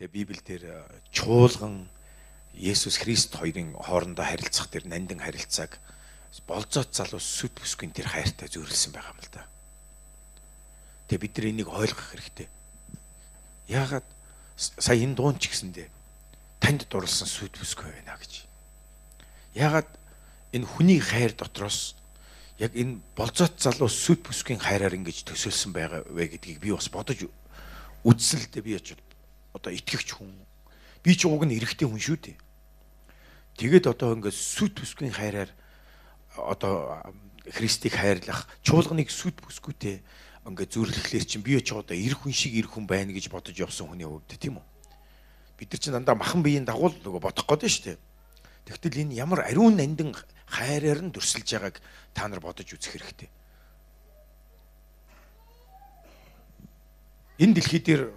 [0.00, 0.72] Тэгээ Библиэлд
[1.12, 1.84] чуулган
[2.56, 5.76] Есүс Христ хоёрын хоорондоо харилцах тэр нандин харилцааг
[6.48, 9.44] болзоот залуу сүд бүсгийн тэр хайртай зөөрлсөн байгаа юм л да.
[11.04, 12.48] Тэгээ бид нар энийг ойлгох хэрэгтэй.
[13.68, 14.08] Яагаад
[14.56, 15.92] сая энэ дуун ч гэсэндээ
[16.64, 18.48] танд дурлсан сүд бүсгүй байна гэж.
[19.52, 19.90] Яагаад
[20.56, 21.92] энэ хүний хайр дотроос
[22.56, 27.28] яг энэ болзоот залуу сүд бүсгийн хайраар ингэж төсөөлсөн байгаа вэ гэдгийг би бас бодож
[28.00, 28.96] үзсэлдээ би очив
[29.52, 30.30] одоо итгэвч хүн
[31.02, 32.36] би ч уг нь эрэгтэй хүн шүү дээ.
[33.56, 35.50] Тэгээд одоо ингээд сүд бүсгийн хайраар
[36.36, 37.02] одоо
[37.48, 40.04] Христийг хайрлах чуулганыг сүд бүсгүйтэй
[40.46, 43.88] ингээд зүрлэхлээр чинь би ч одоо эрх хүн шиг эрх хүн байна гэж бодож явсан
[43.88, 44.66] хүний хувьд тийм үү?
[45.58, 47.98] Бид нар чинь дандаа махан биеийн дагуул нөгөө бодох гээд шүү дээ.
[48.70, 50.14] Тэгвэл энэ ямар ариун нандин
[50.46, 51.76] хайраар нь дүрсэлж байгааг
[52.14, 53.28] та нар бодож үзэх хэрэгтэй.
[57.40, 58.12] Энэ дэлхий дээр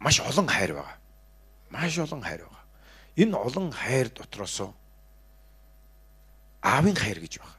[0.00, 0.98] маш олон хайр байгаа.
[1.70, 2.64] Маш олон хайр байгаа.
[3.16, 4.72] Энэ олон хайр дотроос
[6.62, 7.58] аавын хайр гэж байна.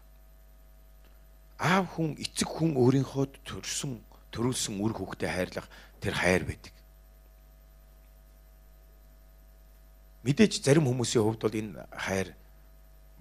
[1.61, 4.01] Аав хүн эцэг хүн өөрийнхөө төрсөн
[4.33, 5.67] төрүүлсэн үр хүүхдээ хайрлах
[6.01, 6.73] тэр хайр байдаг.
[10.25, 12.33] Мэдээж зарим хүмүүсийн хувьд бол энэ хайр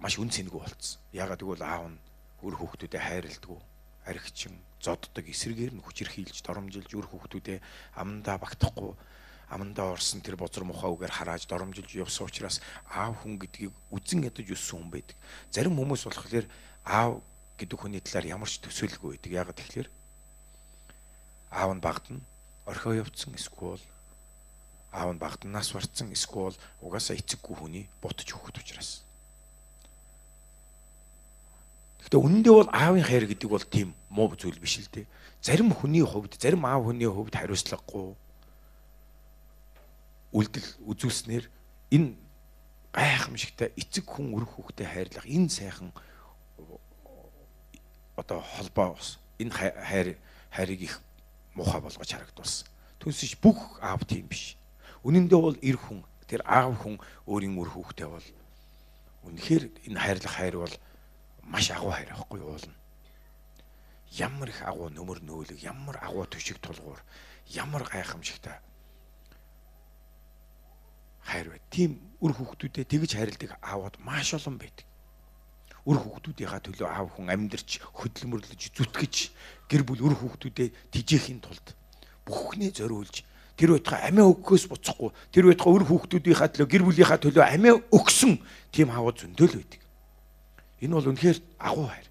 [0.01, 1.01] маш үн цэнэгүй болцсон.
[1.13, 2.01] Ягаад гэвэл аав нь
[2.41, 3.61] үр хүүхдүүдэд хайрладаг,
[4.05, 7.61] архичин, зоддог, эсрэгээр нь хүчирхийлж, доромжилж үр хүүхдүүдэд
[7.95, 8.97] амандаа багтахгүй
[9.51, 14.47] амандаа орсон тэр бозар мухаа үгээр харааж доромжилж явсан учраас аав хүн гэдгийг үзэн ядаж
[14.47, 15.17] өссөн хүн байдаг.
[15.51, 16.47] Зарим хүмүүс болохоор
[16.87, 17.19] аав
[17.59, 19.31] гэдэг хүний талаар ямар ч төсөөлгүй байдаг.
[19.35, 19.89] Ягаад тэгэхээр
[21.51, 22.23] аав нь багтна,
[22.63, 23.83] орхио явцсан эсвэл
[24.95, 29.03] аав нь багтнаас барцсан эсвэл угаасаа эцэггүй хүний бутж өгөхөд учраас.
[32.01, 35.05] Гэхдээ үнэндээ бол аавын хайр гэдэг бол тийм муу зүйл биш л дээ.
[35.41, 38.17] Зарим хүний хувьд, зарим аав хүний хувьд хариуцлагагүй
[40.31, 41.45] үлдэл үзүүлснээр
[41.91, 42.15] энэ
[42.95, 45.91] гайхамшигтай эцэг хүн өрх хүүхдэд хайрлах энэ сайхан
[48.15, 48.95] одоо холбоо
[49.39, 50.17] энэ хайр
[50.51, 51.01] хайрыг их
[51.55, 52.67] муухай болгож харагдуулсан.
[52.99, 54.55] Түнсэж бүх аав тийм биш.
[55.03, 56.95] Үнэндээ бол эр хүн тэр аав хүн
[57.27, 58.27] өөрийн үр хүүхдээ бол
[59.27, 60.75] үнэхээр энэ хайрлах хайр бол
[61.51, 62.75] маш агуу хайр байхгүй юу уулна.
[64.15, 66.99] Ямар их агуу нөмөр нөөлөг, ямар агуу төшиг тулгуур,
[67.51, 68.59] ямар гайхамшигтай
[71.25, 71.61] хайр бай.
[71.69, 74.85] Тийм үр хүүхдүүдэд тэгж хайрладаг аавууд маш олон байдаг.
[75.85, 79.15] Үр хүүхдүүдийнхаа төлөө аав хүн амьдарч хөдөлмөрлөж зүтгэж
[79.69, 81.73] гэр бүл үр хүүхдүүдэд тижээхийн тулд
[82.25, 83.25] бүхнээ зориулж
[83.57, 88.37] тэр байтугай амиа өгөхөөс буцахгүй тэр байтугай үр хүүхдүүдийнхаа төлөө гэр бүлийнхаа төлөө амиа өгсөн
[88.69, 89.80] тийм аавууд зөндөөл байдаг.
[90.81, 92.07] Энэ бол үнэхээр агуу хайр.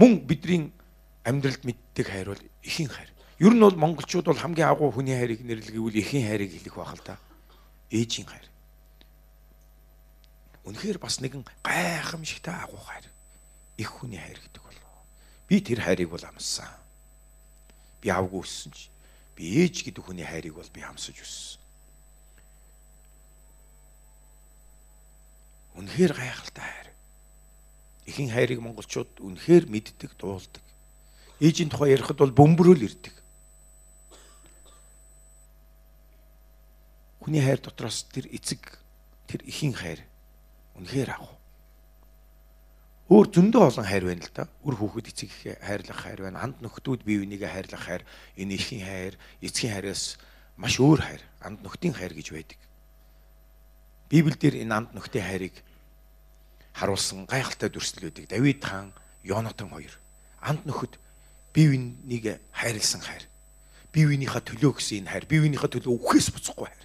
[0.00, 0.72] Мөн бидний
[1.24, 3.10] амьдралд мэддэг хайр бол эхийн хайр.
[3.38, 7.04] Ер нь бол монголчууд бол хамгийн агуу хүний хайрыг нэрлэгэвэл эхийн хайрыг хэлэх байх л
[7.04, 7.14] та
[7.90, 8.46] ээжийн хайр.
[10.64, 13.06] Үнэхээр бас нэгэн гайхамшигтай агуу хайр.
[13.76, 14.92] Их хүний хайр гэдэг болов.
[15.48, 16.68] Би тэр хайрыг бол амссан.
[18.00, 18.92] Би авгүй өссөн чи.
[19.32, 21.60] Би ээж гэдэг хүний хайрыг бол би амсаж өссөн.
[25.80, 26.88] Үнэхээр гайхалтай хайр.
[28.08, 30.64] Ихэн хайрыг монголчууд үнэхээр мэддэг, дуулдаг.
[31.44, 33.14] Ээжийн тухай ярихад бол бөмбөрөөл ирдэг.
[37.20, 38.80] Хүний хайр дотроос тэр эцэг
[39.28, 40.00] тэр ихийн хайр
[40.80, 41.36] үнэхээр ах.
[43.12, 44.48] Өөр зөндөө олон хайр байна л да.
[44.64, 46.40] Үр хүүхэд эцэг их хайрлах хайр байна.
[46.44, 48.02] Анд нөхдүүд бие бинийгээ хайрлах хайр,
[48.36, 49.14] энэ ихийн хайр,
[49.44, 50.16] эцгийн хайраас
[50.56, 52.58] маш өөр хайр, анд нөхдийн хайр гэж байдаг.
[54.08, 55.56] Библиэлд энэ анд нөхдийн хайрыг
[56.78, 58.30] харуулсан гайхалтай дүрслэл байдаг.
[58.30, 58.94] Давид хаан,
[59.26, 59.98] Йонатан хоёр.
[60.40, 60.94] Анд нөхөд
[61.52, 63.26] бие бинийг хайрлсан хайр.
[63.90, 66.84] Бие биенийхээ төлөө гэсэн энэ хайр, бие биенийхээ төлөө үхээс буцахгүй хайр.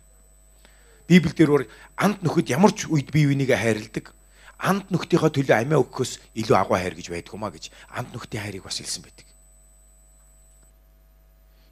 [1.06, 1.64] Библиэлд өөр
[2.00, 4.16] анд нөхөд ямар ч үед бие бинийгээ хайрладаг.
[4.58, 8.44] Анд нөхдийнхөө төлөө амиа өгөхөөс илүү агуу хайр гэж байдаг юм а гэж анд нөхдийн
[8.48, 9.28] хайрыг бас хэлсэн байдаг.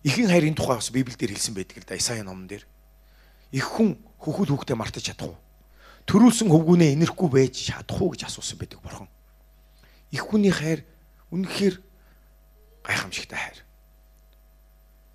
[0.03, 2.67] Ихэн хайрын тухай бас Библиэлд хэлсэн байдаг л да Исаи номон дээр.
[3.55, 5.39] Их хүн хөхөл хүүхдээ мартаж чадах уу?
[6.09, 9.09] Төрүүлсэн хөвгүүнээ инэрхгүй байж чадах уу гэж асуусан байдаг бурхан.
[10.11, 10.83] Их хүний хайр
[11.31, 11.75] үнэхээр
[12.83, 13.59] гайхамшигтай хайр.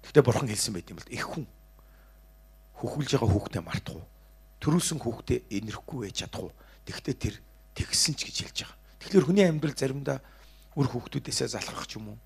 [0.06, 1.44] Гэхдээ бурхан хэлсэн байт юм л их хүн
[2.78, 4.06] хөхүүлж байгаа хүүхдээ мартах уу?
[4.60, 6.52] Төрүүлсэн хүүхдээ энэрхгүй байж чадах уу?
[6.86, 7.34] Тэгвэл тэр
[7.76, 8.78] тэгсэн ч гэж хэлж байгаа.
[9.02, 10.18] Тэгэхээр хүний амьдрал заримдаа
[10.76, 12.18] үр хүүхдүүдээсээ залхах ч юм уу?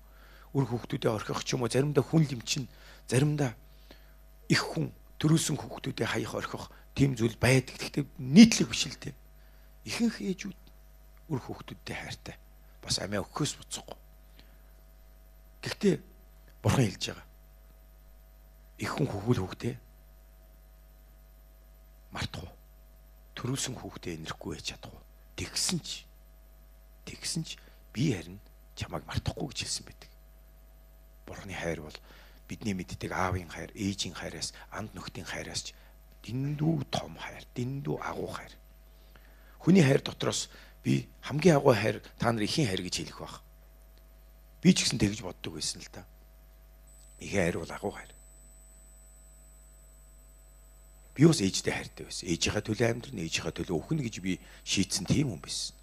[0.55, 1.71] Үр хүүхдүүдээ орхих ч юм уу?
[1.71, 2.67] Заримдаа хүн лимчин,
[3.07, 3.55] заримдаа
[4.51, 7.75] их хүн төрүүлсэн хүүхдүүдээ хаях орхих тийм зүйл байдаг.
[7.77, 9.15] Гэхдээ нийтлэг биш л дээ.
[9.87, 10.59] Ихэнх ээжүүд
[11.31, 12.35] үр хүүхдүүдтэй хайртай.
[12.83, 13.97] Бас амиа өгөхөөс буцахгүй.
[15.61, 15.95] Гэхдээ
[16.61, 17.31] бурхан хэлж байгаа
[18.81, 19.77] их хүн хөвгөл хөвгтэй
[22.09, 22.53] мартах уу?
[23.37, 25.05] Төрүүлсэн хүүхдээ энэрхгүй байж чадах уу?
[25.37, 26.09] Тэгсэн ч
[27.05, 27.61] тэгсэн ч
[27.93, 28.41] би харин
[28.73, 30.09] чамайг мартахгүй гэж хэлсэн байдаг.
[31.29, 31.97] Бурхны хайр бол
[32.49, 35.77] бидний мэддэг аавын хайр, ээжийн хайраас, анд нөхдийн хайраас ч
[36.25, 38.53] дэндүү том хайр, дэндүү агуу хайр.
[39.59, 40.49] Хүний хайр дотроос
[40.83, 43.41] би хамгийн агуу хайр та нар ихийн хайр гэж хэлэх баг.
[44.61, 46.05] Би ч гэсэн тэгж боддог байсан л да.
[47.19, 48.11] Ихийн хайр бол агуу хайр.
[51.15, 52.29] Би бас ээжтэй хайртай байсан.
[52.29, 55.75] Ээжийнхээ төлөө амьдрын, ээжийнхээ төлөө өхнө гэж би шийдсэн тийм хүн байсан.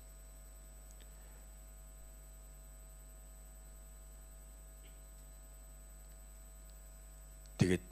[7.58, 7.82] Тэгээд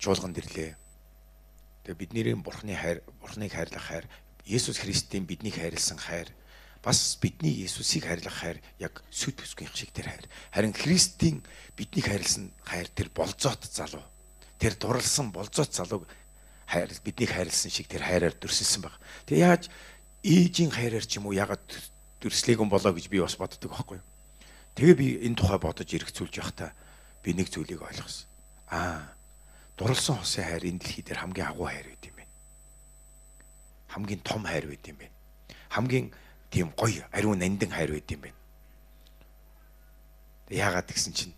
[0.00, 0.74] чуулганд ирлээ.
[1.84, 4.04] Тэгээ бидний бурхны хайр, бурхныг хайрлах хайр,
[4.48, 6.32] Есүс Христийн биднийг хайрлсан хайр,
[6.82, 10.24] бас бидний Есүсийг хайрлах хайр яг сүд бүсгүйх шиг тэр хайр.
[10.50, 11.44] Харин Христийн
[11.76, 14.02] биднийг хайрлсан хайр тэр болзоот залуу.
[14.56, 16.08] Тэр дурлсан болзоот залууг
[16.66, 18.96] хайр биднийг хайрлсан шиг тэр хайраар дүрсэлсэн баг.
[19.28, 19.68] Тэгээ яаж
[20.24, 21.60] ээжийн хайраар ч юм уу ягаад
[22.24, 24.06] дүрслээгэн болоо гэж би бас боддог байхгүй юу.
[24.76, 26.72] Тэгээ би энэ тухай бодож эргцүүлж явахдаа
[27.20, 28.24] би нэг зүйлийг ойлгосон.
[28.72, 29.19] Аа.
[29.80, 32.32] Дурлсан хосын хайр энэ дэлхий дээр хамгийн агуу хайр байт юм байна.
[33.88, 35.16] Хамгийн том хайр байт юм байна.
[35.72, 36.12] Хамгийн
[36.52, 38.36] тийм гоё, ариун нандин хайр байт юм байна.
[40.52, 41.32] Яагаад гэсэн чинь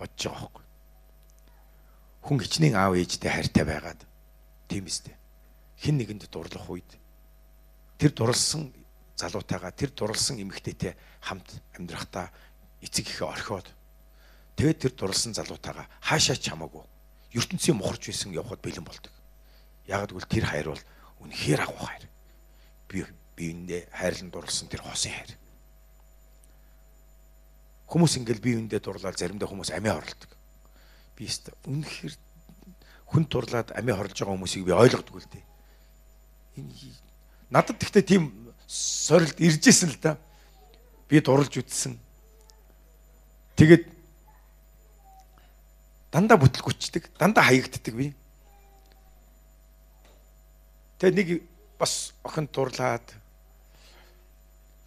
[0.00, 0.64] бодож байгаа хөөхгүй.
[2.24, 4.00] Хүн хичнээн аав ээжтэй хайртай байгаад
[4.64, 5.12] тийм үстэй.
[5.76, 6.88] Хин нэгэнд дурлах үед
[8.00, 8.72] тэр дурлсан
[9.20, 12.32] залуутайгаа тэр дурлсан эмэгтэйтэй хамт амьдрахдаа
[12.80, 13.68] эцэг ихе орхиод
[14.56, 16.93] Тэгээд тэр дурлсан залуутайгаа хаашаа ч хамаагүй
[17.34, 19.12] ертөнцийн мухарч байсан явхад бэлэн болдог.
[19.90, 20.84] Яг гэвэл тэр хайр бол
[21.20, 22.04] үнэхээр агуу хайр.
[22.88, 23.04] Би
[23.36, 25.34] биендээ хайрлан дурлсан тэр хосын хайр.
[27.90, 30.30] Хүмүүс ингээл биендээ дурлаад заримдаа хүмүүс амиа хорлдог.
[31.18, 32.14] Би өст үнэхээр
[33.10, 35.44] хүн дурлаад амиа хорлож байгаа хүмүүсийг би ойлгодог л дээ.
[36.58, 36.70] Энэ
[37.50, 40.18] надад тэгтээ тийм сорилт иржсэн л да.
[41.06, 41.98] Би дурлж үтсэн.
[43.54, 43.93] Тэгээд
[46.14, 48.14] дандаа бүтлгүчдэг, дандаа хаягддаг би.
[51.02, 51.28] Тэгээ нэг
[51.74, 53.02] бас охин дурлаад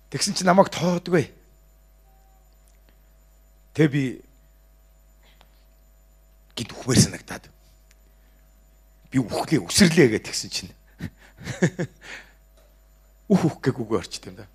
[0.08, 1.28] тэгсэн чи намайг тоодгүй.
[3.76, 4.04] Тэгээ би
[6.56, 7.52] гид үхмээр санагдаад
[9.12, 10.72] би үхлээ өсрлээ гэж тэгсэн чинь
[13.28, 14.48] үх үх гээгүйгээр орчт юм да.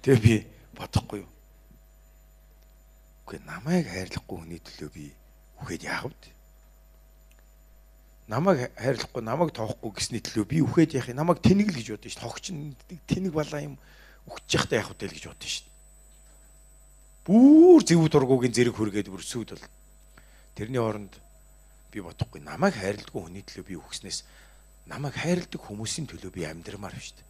[0.00, 0.34] Тэгээ би
[0.72, 1.35] бодохгүй юу.
[3.26, 5.10] Үгүй намайг хайрлахгүй хүний төлөө би
[5.58, 6.14] үхээд яах вэ?
[8.30, 11.18] Намайг хайрлахгүй, намайг тоохгүй гэсний төлөө би үхээд яах юм?
[11.18, 12.22] Намайг тэнэг л гэж бодсон шүү.
[12.22, 12.54] Тогч
[13.10, 13.74] тэнэг балаа юм
[14.30, 15.66] үхэж явахдаа яах вэ гэж бодсон шүү.
[17.26, 19.66] Бүүр зэвүү дургуугийн зэрэг хүргээд бүр сүйд бол.
[20.54, 21.18] Тэрний оронд
[21.90, 24.22] би бодохгүй намайг хайрладгүй хүний төлөө би үхснээс
[24.86, 27.26] намайг хайрладаг хүмүүсийн төлөө би амьдрмаар шүү дээ.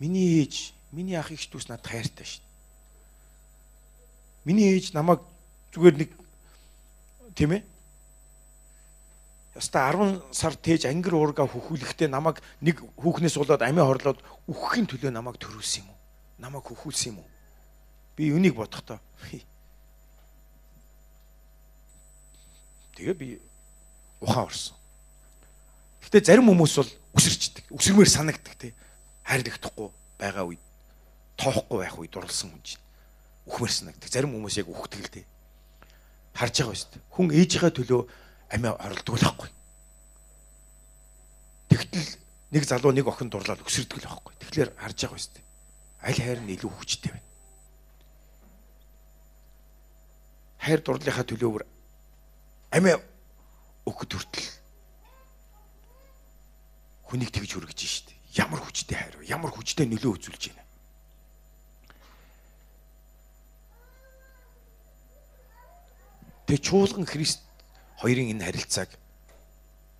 [0.00, 2.52] Миний ээж, миний ах их дүүс надад хайртай шүү дээ.
[4.48, 5.20] Миний ээж намайг
[5.74, 6.10] зүгээр нэг
[7.34, 7.62] тийм ээ
[9.54, 14.18] Яста 10 сар тээж ангир уурга хөхүүлэхдээ намайг нэг хүүхнээс болоод амиа хорлоод
[14.50, 15.98] үхэхийн төлөө намайг төрүүлсэн юм уу?
[16.42, 17.28] Намайг хөхүүлсэн юм уу?
[18.18, 18.98] Би үнийг бодохдоо
[22.98, 23.38] Тэгээ би
[24.18, 24.74] ухаан орсон.
[26.02, 27.70] Гэтэ зарим хүмүүс бол үсэрчдэг.
[27.70, 28.74] Үсэрмээр санагддаг те.
[29.22, 30.62] Хайрлагдахгүй байгаа үед
[31.38, 32.82] тоохгүй байх үед дурлсан хүн чинь.
[33.46, 34.10] Үхмээр санагддаг.
[34.10, 35.22] Зарим хүмүүс яг үхдэг л те
[36.34, 37.02] харж байгаа шүү дээ.
[37.14, 38.02] Хүн ээжийнхээ төлөө
[38.50, 39.50] амиа оролдог л байхгүй.
[41.70, 42.10] Тэгтэл
[42.50, 44.32] нэг залуу нэг охин дурлаад өсөрдөг л байхгүй.
[44.42, 45.44] Тэгэхээр харж байгаа шүү дээ.
[46.04, 47.28] Аль хайр нь илүү хүчтэй байна.
[50.58, 51.62] Хайр дурлалынхаа төлөөр
[52.74, 52.98] амиа
[53.86, 54.48] өгөхөд хүртэл
[57.06, 58.18] хүнийг тэгж хүргэж шүү дээ.
[58.42, 59.30] Ямар хүчтэй хайр вэ?
[59.30, 60.63] Ямар хүчтэй нөлөө үзүүлж байна.
[66.44, 67.40] Тэгээ чуулган Христ
[67.96, 68.90] хоёрын энэ харилцааг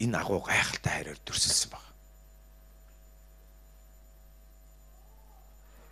[0.01, 1.85] энэ агуу гайхалтай хайраар дүрсэлсэн баг.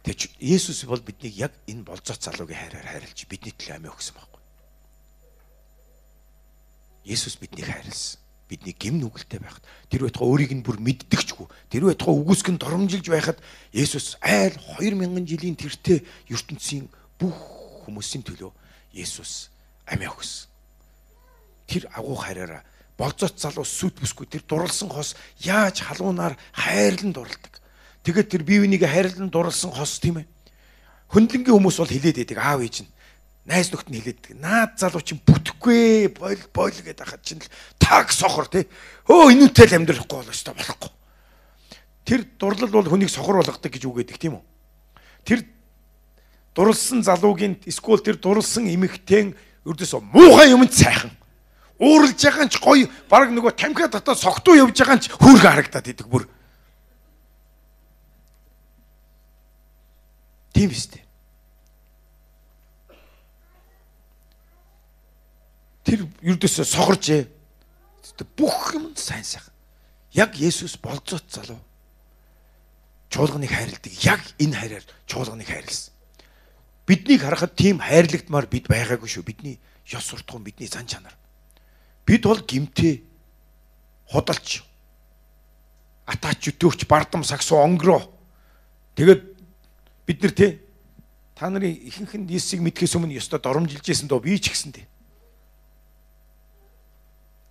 [0.04, 4.42] Тэгэж Есүс бол биднийг яг энэ болцооц залуугийн хайраар хайрлж бидний төлөө амиа өгсөн байхгүй.
[7.06, 8.20] Есүс биднийг хайрлсан.
[8.50, 11.48] Бидний гим нүгэлтэй байхад тэр байтугай өөрийг нь бүр мэддэгчгүй.
[11.72, 13.38] Тэр байтугай үгүйсгэн доромжилж байхад
[13.72, 17.32] Есүс айл 2000 жилийн тэртээ ертөнцийн бүх
[17.88, 18.52] хүмүүсийн төлөө
[18.92, 19.48] Есүс
[19.86, 20.48] амиа өгсөн.
[21.66, 22.62] Тэр агуу хайраараа
[22.98, 27.58] болзоц залуу сүт бүсгүй тэр дурлсан хос яаж халуунаар хайрлан дурладаг.
[28.04, 30.26] Тэгээд тэр бие биенийг хайрлан дурлсан хос тийм ээ.
[31.10, 32.90] Хөндлөнгийн хүмүүс бол хилээд байдаг аав ээж нь.
[33.48, 34.38] Найз нөхд нь хилээд байдаг.
[34.38, 37.42] Наад залуу чинь бүтэхгүй бойл бойл гэдэг хахад чинь
[37.78, 38.68] таг сохор тий.
[39.10, 40.90] Өө энүүтэй л амьдрахгүй бол өстой болохгүй.
[42.06, 44.44] Тэр дурлал бол хүнийг сохор болгодог гэж үгээдэг тийм үү?
[45.26, 45.40] Тэр
[46.54, 49.34] дурлсан залуугийн эсвэл тэр дурлсан эмэгтэй
[49.66, 51.10] өрдөөсөө муухай юмд сайхан.
[51.78, 56.06] Ууралж байгаа ч гоё баг нөгөө тамхи дотоод согтуу явж байгаа ч хөөрхөн харагдаад идэг
[56.06, 56.28] бүр.
[60.52, 61.02] Тийм биз дээ.
[65.92, 67.22] тэр юрдөөсөө сохоржээ.
[68.38, 69.52] Бүх юм сайн сайхан.
[70.16, 71.58] Яг Есүс болцоот залуу.
[73.12, 73.92] Чуулганыг хайрладаг.
[74.04, 75.92] Яг энэ хайраар чуулганыг хайрлсан.
[76.86, 79.22] Биднийг харахад тийм хайрлагдмаар бид байгаагүй шүү.
[79.22, 81.14] Бидний ёс суртахуун, бидний зан чанар.
[82.06, 83.02] Бид бол гимтээ
[84.12, 84.62] худалч
[86.06, 88.02] атаач өтөөч бардам сагсуу онгороо
[88.98, 89.22] тэгээд
[90.06, 90.60] бид нар те
[91.34, 94.84] та нарын ихэнх нь Есүсийг мэдхээс өмнө ёстой доромжилж байсан доо би ч гэсэн те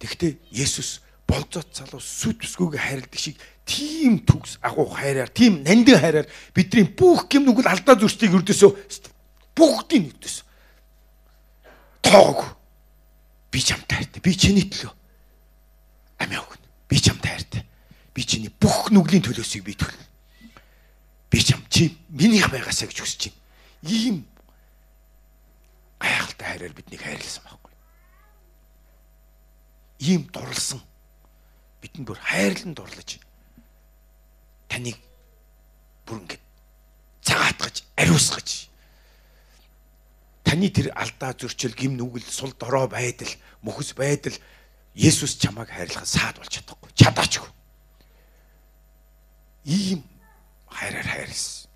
[0.04, 6.28] Тэгвэл Есүс болзот залуу сүт бүсгүйг хайрладаг шиг тийм төгс агуу хайраар, тийм нандин хайраар
[6.54, 8.72] бидний бүх юм нүгэл алдаа зүрстийг өрдөөсөө
[9.62, 10.38] бүгдийг нэгдээс.
[12.02, 12.58] Тоог.
[13.54, 14.22] Би чамтай хайртай.
[14.26, 14.94] Би чиний төлөө
[16.26, 16.68] амиа өгнө.
[16.90, 17.64] Би чамтай хайртай.
[18.16, 20.06] Би чиний бүх нүглийн төлөөсийг би төлнө.
[21.30, 23.40] Би чам чи минийх байгаасаа гэж хүсэж байна.
[23.86, 24.18] Ийм
[26.02, 27.62] гайхалтай хайраар биднийг хайрласан баг
[30.02, 30.82] ийм дурлсан
[31.82, 33.22] бидэнд бүр хайрлан дурлаж
[34.68, 34.98] таныг
[36.06, 36.42] бүр ингэж
[37.22, 38.71] цагаатгаж ариусгаж
[40.52, 43.32] таны тэр алдаа зөрчил гим нүгэл сул дорой байдал
[43.64, 44.36] мөхөс байдал
[44.92, 47.48] Есүс чамайг хайрлахад саад болж чадахгүй чадаачгүй
[49.64, 50.04] ийм
[50.68, 51.72] хайраар хайрлсан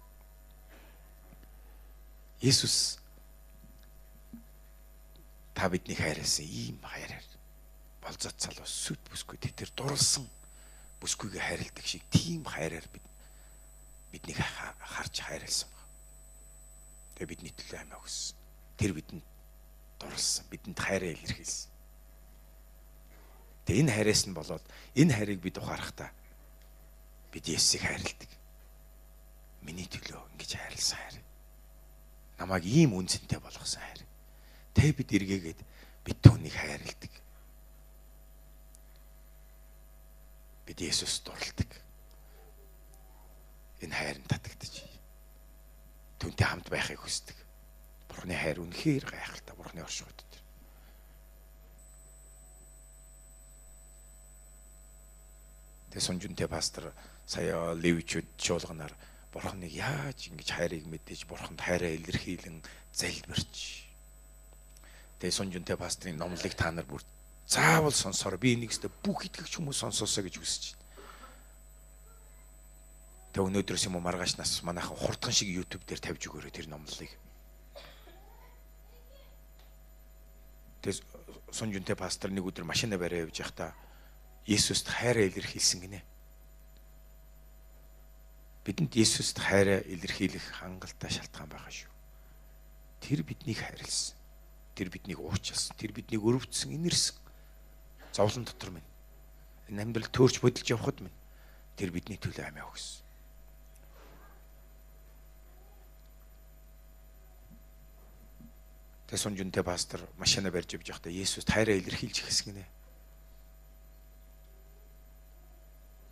[2.44, 3.00] Есүс
[5.56, 7.24] та биднийг хайрласан ийм хайраар
[8.04, 10.28] болзот залуу сүт бүсгүй тэр дурлсан
[11.00, 13.08] бүсгүйгээ хайрладаг шиг тийм хайраар бид
[14.12, 15.88] биднийг харж хайрлсан баг.
[17.16, 18.45] Тэгээ бидний төлөө амиа өгсөн.
[18.78, 19.24] Тэр бидэнд
[20.00, 21.72] дурлсан, бидэнд хайраа илэрхийлсэн.
[23.66, 24.66] Тэгээ энэ хайраас нь болоод
[24.96, 26.12] энэ хайрыг бид ухаарахтаа
[27.32, 28.32] бид Есүсийг хайрладаг.
[29.66, 31.18] Миний төлөө ингэж хайрлсан хайр.
[32.38, 34.02] Намайг ийм үнцэнтэй болгосон хайр.
[34.76, 35.60] Тэ бид эргээгээд
[36.06, 37.14] бид түүнийг хайрладаг.
[40.66, 41.70] бид Есүс дурладаг.
[43.82, 44.90] Энэ хайранд татагдчих.
[46.18, 47.38] Түүнтэй хамт байхыг хүсдэг.
[48.16, 49.56] Бурхны хайр үнэхээр гайхалтай.
[49.60, 50.44] Бурхны оршууд дээр.
[55.92, 56.96] Тэ сунжунтэй пастор
[57.28, 58.96] сая левчүүд чуулганаар
[59.36, 62.64] Бурхныг яаж ингэж хайрыг мэдээж Бурханд хайраа илэрхийлэн
[62.96, 63.84] залбирч.
[65.20, 67.04] Тэ сунжунтэй пастрын номлыг та нар бүр
[67.48, 70.82] Заавал сонсоор би энийг өстө бүх итгэгч хүмүүс сонсоосоо гэж хүсэж байна.
[73.38, 77.12] Тэг өнөөдрөөс юм уу маргааш нас манайхан хурдхан шиг YouTube дээр тавьж өгөөрэй тэр номлолыг.
[80.86, 81.02] Тэг
[81.50, 83.74] сунжунтэй пастор нэг өдөр машина бариа явж байхдаа
[84.46, 86.06] Есүст хайраа илэрхийлсэн гинэ.
[88.62, 91.90] Бидэнд Есүст хайраа илэрхийлэх хангалттай шалтгаан байгаа шүү.
[93.02, 94.14] Тэр биднийг хайрлсан.
[94.78, 95.74] Тэр биднийг уучлсан.
[95.82, 97.26] Тэр биднийг өрөвдсөн, инэрсэн
[98.16, 98.90] зовлон дотор минь
[99.68, 101.20] энэ амьдрал төөрч бодолж явхад минь
[101.76, 103.05] тэр бидний төлөө амиа өгсөн.
[109.16, 112.68] Тэ сунжунтэй пастор машина барьж явж байхдаа Есүс тайраа илэрхийлж ихсэн гинэ.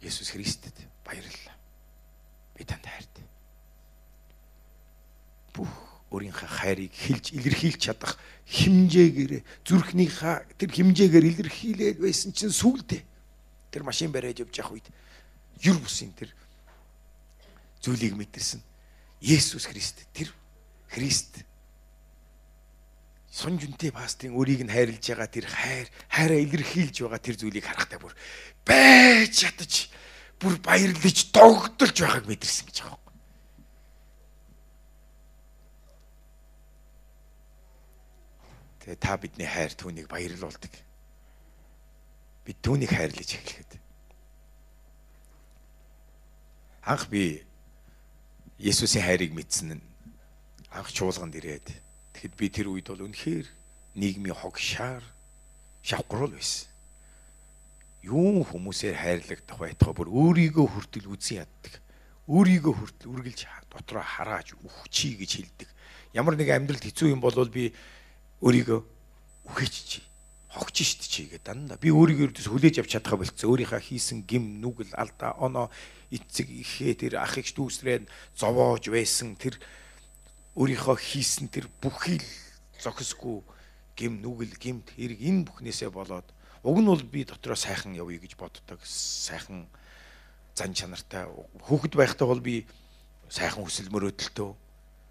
[0.07, 0.71] Есүс Христэд
[1.03, 1.51] баярлалаа.
[2.55, 3.27] Би танд хайртай.
[5.51, 5.67] Бүх
[6.15, 8.15] өөрийнхөө хайрыг хэлж илэрхийлж чадах
[8.47, 13.03] химжээгээр зүрхнийхаа тэр химжээгээр илэрхийлээд байсан чинь сүулдэ
[13.67, 14.87] тэр машин бариад явж явах үед
[15.59, 16.31] юр бусын тэр
[17.83, 18.63] зүйлийг мэдэрсэн
[19.19, 20.31] Есүс Христ тэр
[20.87, 21.43] Христ
[23.33, 28.13] сунжунтэй пастрын өрийг нь хайрлж байгаа тэр хайр хайраа илэрхийлж байгаа тэр зүйлийг харахтаа бүр
[28.61, 29.89] байж чадаж
[30.37, 33.03] бүр баярлаж догдолж байгааг мэдэрсэн гэж байгаа
[38.83, 40.73] Тэгээ та бидний хайр түүнийг баярлуулдаг.
[42.43, 43.79] Бид түүнийг хайрлаж эхлэхэд.
[46.83, 47.47] Анх би
[48.59, 49.83] Есүсийн хайрыг мэдсэн нь
[50.75, 51.82] анх чуулганд ирээд
[52.23, 53.47] тэгэхэд би тэр үед бол үнэхээр
[53.99, 55.03] нийгмийн хогшаар
[55.83, 56.71] шавхрал байсан.
[57.99, 61.73] Юун хүмүүсээр хайрлагдах байтугай бүр өөрийгөө хүртэл үзэн яддаг.
[62.31, 65.69] Өөрийгөө хүртэл үргэлж дотроо харааж үхчий гэж хэлдэг.
[66.15, 67.75] Ямар нэг амьдралд хэцүү юм бол би
[68.39, 68.79] өөрийгөө
[69.51, 69.99] үхэж чи
[70.47, 74.95] хогч штт чигээ дандаа би өөрийгөө ердөөс хүлээж авч чадхаа болцсон өөрийнхөө хийсэн гим нүгэл
[74.95, 75.67] алдаа оноо
[76.07, 79.59] эцэг ихээ тэр ахыг дүүсрээд зовоож байсан тэр
[80.55, 82.29] өөрийнхөө хийсэн тэр бүхий л
[82.81, 83.41] зохисгүй
[83.97, 86.27] гим нүгэл гимт хэрэг энэ бүхнээсээ болоод
[86.63, 89.65] уг нь бол би дотроо сайхан явъя гэж боддог сайхан
[90.55, 91.25] зан чанартай
[91.65, 92.65] хүүхэд байхдаа бол би
[93.29, 94.49] сайхан хүсэл мөрөөдөлтөө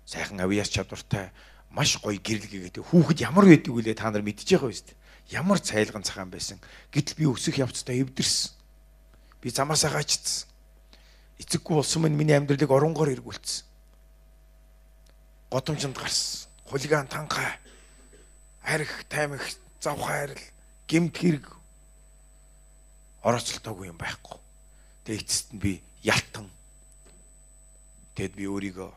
[0.06, 1.30] сайхан авьяас чадвартай
[1.70, 6.02] маш гоё гэрэлгээгээд хүүхэд ямар байдаг вүлээ та нар мэдчихэж байгаа биз дээ ямар цайлган
[6.02, 6.58] цагаан байсан.
[6.92, 8.52] Гэтэл би өсөх явцдаа эвдэрсэн.
[9.40, 10.49] Би замаасаа гачцсан.
[11.38, 13.64] Эцэггүй болсон минь миний амьдралыг оронгоор эргүүлсэн.
[15.52, 16.49] Годомжинд гарсан.
[16.64, 17.61] Хулиган танхаа.
[18.64, 19.44] Арх, таймх,
[19.85, 20.40] завхаа арил,
[20.88, 21.44] гемт хэрэг
[23.21, 24.40] орооцолтоогүй юм байхгүй.
[25.04, 26.49] Тэгээ эцэст нь би ялтан.
[28.16, 28.90] Тэгэд би өөрийгөө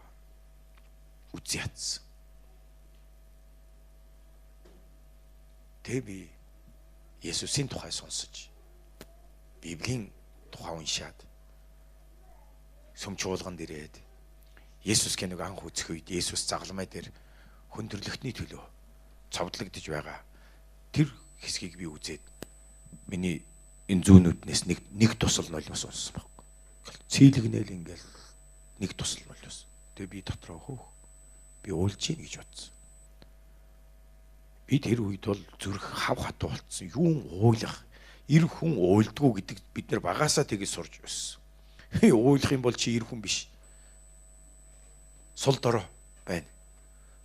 [1.36, 2.00] үзий ятсан.
[5.84, 6.20] Тэгээ би
[7.26, 8.48] Есүсийн тухай сонсож
[9.60, 10.08] Библийн
[10.54, 11.20] тухай уншаад
[12.96, 14.05] сүм чуулганд ирээд
[14.86, 17.10] Есүс гэнэг анх үзэх үед Есүс загалмай дээр
[17.74, 18.64] хөндөрлөгтний төлөө
[19.34, 20.22] цовдлогдож байгаа
[20.94, 21.10] тэр
[21.42, 22.22] хэсгийг би үзээд
[23.10, 23.42] миний
[23.90, 26.30] энэ зүүнүүднээс нэг нэг тусал нулимс унссан баг.
[27.10, 28.08] Цэйлэгнэл ингээл
[28.80, 29.66] нэг тусал нулимс.
[29.98, 30.84] Тэгээ би дотроо хөөх
[31.66, 32.76] би уйлж гин гэж бодсон
[34.68, 36.90] би тэр үед бол зүрх хав хатуу болцсон.
[36.90, 37.86] Юун уйлах,
[38.28, 41.38] эр хүн уйлдгүү гэдэг бид нар багасаа тэгэж сурж байсан.
[42.02, 43.46] Уйлах юм бол чи эр хүн биш.
[45.36, 45.84] Сул дорой
[46.26, 46.48] байна.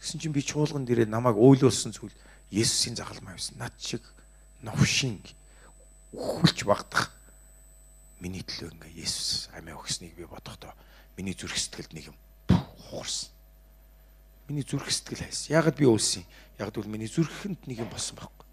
[0.00, 2.12] Гэсэн чинь би чуулган дээрээ намайг уйлуулсан зүйл
[2.50, 3.56] Есүсийн загалмай байсан.
[3.58, 4.02] Над шиг
[4.62, 5.22] новшин
[6.12, 7.14] үхэлж багдах
[8.18, 10.74] миний төлөө ингээ Есүс амиа өгснгийг би бодохдоо
[11.16, 12.16] миний зүрх сэтгэлд нэг юм
[12.90, 13.30] хуурсан.
[14.50, 15.54] Миний зүрх сэтгэл хайсан.
[15.54, 16.26] Яагаад би өлсөн?
[16.58, 18.46] Яг бол миний зүрхэнд нэг юм болсон байхгүй.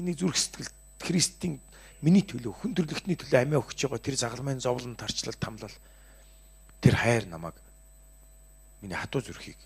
[0.00, 0.72] Миний зүрх сэтгэл
[1.04, 1.60] Христийн
[2.00, 5.72] миний төлөө хүн төрлөختний төлөө амиа өгч байгаа тэр загалмайн зовлон тарчлал тамлал
[6.80, 7.56] тэр хайр намайг
[8.84, 9.56] миний хатуу зүрхийг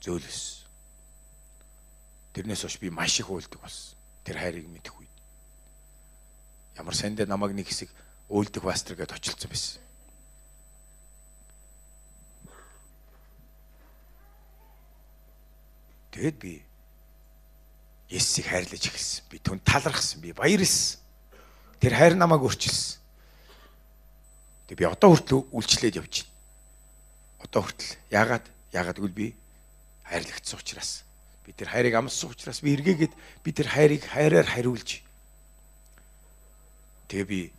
[0.00, 0.64] зөөлөс.
[2.32, 3.96] Тэрнээс хойш би маш их уйлдаг болсон.
[4.24, 5.16] Тэр хайрыг мэдэх үед.
[6.76, 7.88] Ямар сандаа намайг нэг хэсэг
[8.28, 9.80] уйлдах пастор гэдээ очилцсан байсан.
[16.12, 16.62] Тэгэд би
[18.12, 19.24] Есүсийг хайрлаж эхэлсэн.
[19.30, 20.20] Би түн талархсан.
[20.20, 21.00] Би баярлсан.
[21.80, 23.00] Тэр хайр намайг өөрчилсөн.
[24.68, 26.33] Тэг би одоо хүртэл үйлчлээд явж байна.
[27.54, 28.46] Одоо хүртэл яагаад?
[28.74, 29.26] Яагаад гэвэл би
[30.10, 31.06] хайрлагдсан учраас.
[31.46, 35.06] Би тэр хайрыг амссан учраас би эргээгээд би тэр хайрыг хайраар хариулж.
[37.06, 37.54] Тэгээ би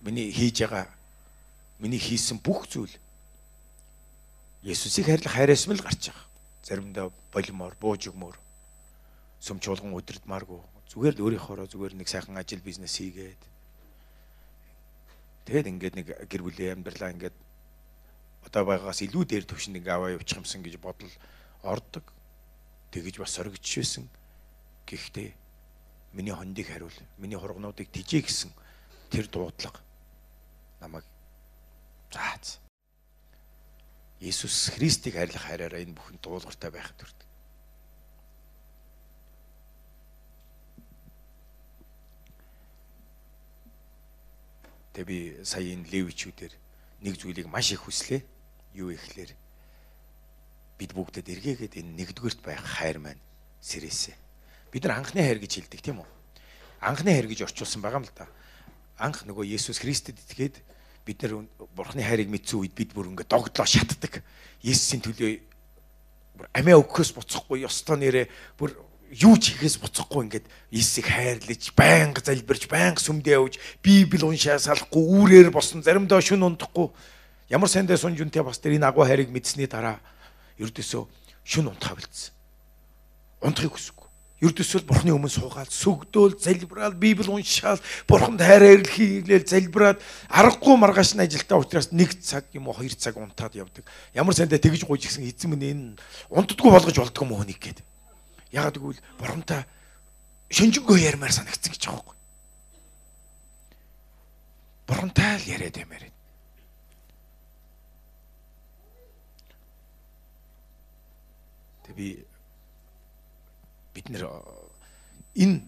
[0.00, 0.88] миний хийж байгаа
[1.76, 2.96] миний хийсэн бүх зүйл
[4.64, 6.24] Есүсийг хайрлах хайраас мэл гарч байгаа.
[6.64, 8.40] Заримдаа болимоор бууж өгмөр
[9.44, 10.64] сүм чуулган удирдмааргүй
[10.96, 13.42] зүгээр л өөрийнхоороо зүгээр нэг сайхан ажил бизнес хийгээд.
[15.44, 17.36] Тэгээд ингээд нэг гэр бүлийн амьдралаа ингээд
[18.48, 21.12] одоо байгаагаас илүү дээр төвшөнд ингээ аваа явуучих юмсан гэж бодол
[21.62, 22.04] ордог
[22.90, 24.08] тэгэж бас соргичсэн
[24.88, 25.36] гэхдээ
[26.16, 28.50] миний хондыг хариул миний хургнуудыг тижээ гэсэн
[29.12, 29.80] тэр дуудлага
[30.80, 31.04] намайг
[32.08, 32.58] заац
[34.20, 37.28] Иесус Христийг хайрлах хайраараа энэ бүхэн дуулууртай байхад төрдөг.
[44.90, 46.50] Тэг би сая энэ левичүүдээр
[47.06, 48.26] нэг зүйлийг маш их хүслээ.
[48.74, 49.32] Юу ихлээр
[50.78, 53.22] бид бүгдэд эргээгээд энэ нэгдүгээрт байх хайр маань
[53.60, 54.14] сэрээсэ.
[54.70, 56.08] Бид нар анхны хайр гэж хэлдэг тийм үү?
[56.80, 58.28] Анхны хайр гэж орчуулсан байгаа юм л да.
[58.98, 60.62] Анх нөгөө Есүс Христэд итгээд
[61.02, 64.22] бид нар бурхны хайрыг мэдсэн үед бид бүр ингээд догдлоо шатдаг.
[64.62, 65.42] Есүсийн төлөө
[66.54, 68.76] амиа өгөхөөс буцахгүй ёстой нэрээ бүр
[69.10, 75.00] юу ч хийхээс буцахгүй ингээд Иесийг хайрлаж, байнга залбирч, байнга сүмдээ явж, Библи уншаа салахгүй,
[75.00, 76.92] үүрээр босон, заримдаа шүн унтахгүй.
[77.48, 80.00] Ямар сайндаа сунж үнтэй бас тэр энэ агуу хайрыг мэдсэний дараа
[80.60, 81.02] ердөөсөө
[81.44, 82.32] шүн унтахаа бэлдсэн.
[83.40, 83.98] Унтахыг хүсэв.
[84.38, 89.98] Ердөөсөө бурхны өмнө суугаад сүгдөөл залбираад Библи уншаал бурханд хайраар хийлээл залбираад
[90.30, 93.82] аргагүй маргааш нь ажилдаа учраас нэг цаг юм уу хоёр цаг унтаад явдаг.
[94.14, 95.84] Ямар сандаа тэгж гуйж гисэн эзэн минь энэ
[96.30, 97.82] унтдаггүй болгож болдгоо мөн хүнийг гээд.
[98.54, 99.66] Ягаад гэвэл бурхантай
[100.54, 102.18] шинжэнгөө ярмаар санагдсан гэж байгаа юм.
[104.86, 106.14] Бурхантай л яриад юмэр.
[111.88, 112.08] Тэг би
[113.96, 114.28] бид нэр
[115.34, 115.64] энэ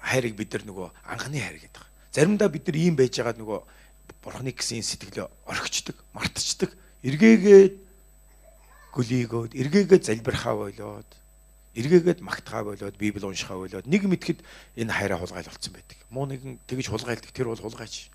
[0.00, 1.84] хайрыг бид нар нөгөө анхны хайр гэдэг.
[2.16, 3.60] Заримдаа бид нар ийм байж байгаа нөгөө
[4.24, 6.72] бурхны гэсэн сэтгэлээ орхичдаг, мартчихдаг.
[7.04, 7.74] Эргээгээд
[8.96, 11.10] гөлийгөөд, эргээгээд залбирхаа болоод
[11.78, 14.42] эргээгээд магтгаа болоод библ уншихаа болоод нэг мэтгэд
[14.80, 15.98] энэ хайраа хулгайл болсон байдаг.
[16.10, 18.10] Муу нэгэн тэгж хулгайлдаг тэр бол хулгайч.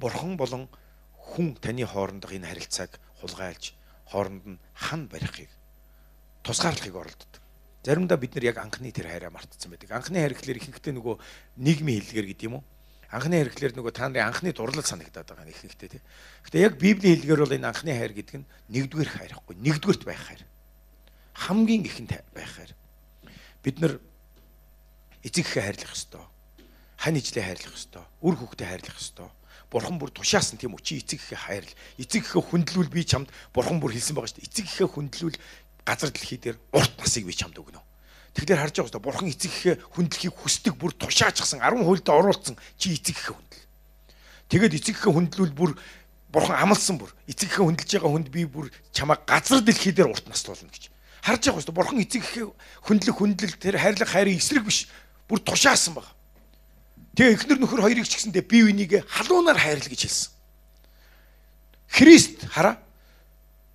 [0.00, 0.66] Бурхан болон
[1.14, 3.76] хүн таны хоорондох энэ харилцааг хулгайлж
[4.10, 5.52] хооронд нь хан барихыг
[6.42, 7.42] тусгаарлахыг оролддог.
[7.84, 9.90] Заримдаа бид нар яг анхны тэр хайраа мартсан байдаг.
[9.94, 11.16] Анхны хайр гэхэлэр ихэнхдээ нөгөө
[11.56, 12.64] нийгмийн хэллэгээр гэдэг юм уу?
[13.08, 16.04] Анхны хайр гэхэлэр нөгөө та нарын анхны дурлал санагдаад байгаа юм ихэнхдээ тийм.
[16.44, 20.42] Гэтэ яг библийн хэллэгээр бол энэ анхны хайр гэдэг нь нэгдүгээр хайрахгүй, нэгдүгээрт байх хайр.
[21.32, 22.72] Хамгийн ихэнд байх хайр.
[23.64, 23.96] Бид нар
[25.24, 26.24] эцэг ихээ хайрлах ёстой.
[27.00, 28.04] Хань ижлээ хайрлах ёстой.
[28.20, 29.32] Үр хүүхдээ хайрлах ёстой
[29.70, 33.80] бурхан бүр тушаасан тийм үү чи эцэг ихэ хайрл эцэг ихэ хүндлүүл би чамд бурхан
[33.80, 35.36] бүр хэлсэн байгаа шүү дээ эцэг ихэ хүндлүүл
[35.88, 37.80] газар дэлхий дээр урт насыг би чамд өгнө.
[38.36, 42.92] Тэгэхээр харж байгаа дээ бурхан эцэг ихэ хүндлэхийг хүсдэг бүр тушаачсан 10 хуйлд оруулсан чи
[42.92, 43.64] эцэг ихэ хүндэл.
[44.52, 45.72] Тэгээд эцэг ихэ хүндлүүл бүр
[46.28, 47.08] бурхан амлсан бүр.
[47.24, 50.92] Эцэг ихэ хүндэлж байгаа хүнд би бүр чамаа газар дэлхий дээр урт наслуулна гэж.
[51.24, 52.52] Харж байгаа дээ бурхан эцэг ихэ
[52.84, 54.86] хүндлэх хүндлэл тэр хайрлах хайрын эсрэг биш.
[55.24, 56.12] Бүр тушаасан байна
[57.18, 60.30] Тэгээ эхнэр нөхөр хоёрыг ч гэсэндээ бие биенийг халуунаар хайрлаа гэж хэлсэн.
[61.90, 62.78] Христ хараа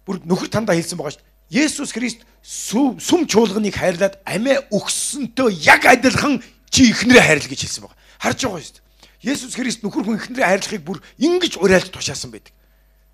[0.07, 1.27] бүр нөхөр тандаа хэлсэн байгаа шүү.
[1.53, 6.41] Есүс Христ сүм чуулганыг хайрлаад амиа өгсөнтөө яг адилхан
[6.73, 7.99] чи эхнэрээ хайрл гэж хэлсэн байгаа.
[8.17, 8.83] Харж байгаа шүү дээ.
[9.31, 12.51] Есүс Христ нөхөр хүн эхнэрээ хайрлахыг бүр ингэж уриалж тушаасан байдаг.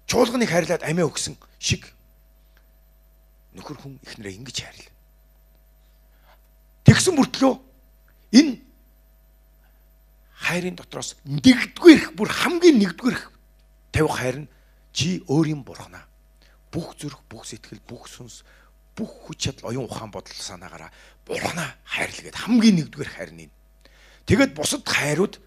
[0.07, 1.85] Чуулганыг хайрлаад амиа өгсөн шиг
[3.53, 4.95] нөхөр хүн эхнэрээ ингэж хайрлаа.
[6.89, 7.53] Тэгсэн мөртлөө
[8.33, 8.57] энэ
[10.41, 13.29] хайрын дотроос нэгдүгээрх бүр хамгийн нэгдүгээрх
[13.93, 14.51] тавих хайр нь
[14.89, 16.08] чи өөрийн бурхнаа.
[16.71, 18.45] Бүх зүрх, бүх сэтгэл, бүх сүнс,
[18.93, 20.91] бүх хүч чадал, оюун ухаан бодол санаагаараа
[21.25, 23.49] бурхнаа хайрлаа гэд хамгийн нэгдүгээр хайр нь.
[24.29, 25.41] Тэгэд бусад хайрууд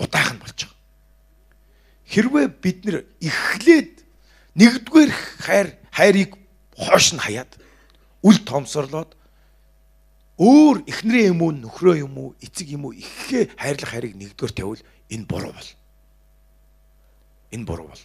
[0.00, 0.72] удаахан байгаа.
[2.08, 4.00] Хэрвээ бид нэр эхлээд
[4.56, 5.10] нэгдүгээр
[5.44, 6.32] хайр хайрыг
[6.72, 7.50] хоош нь хаяад
[8.24, 9.12] үл томсорлоод
[10.38, 14.82] өөр эхнэрээ юм уу нөхрөө юм уу эцэг юм уу ихээ хайрлах хайрыг нэгдүгээр тавил
[15.10, 15.70] энэ буруу бол
[17.50, 18.02] энэ буруу бол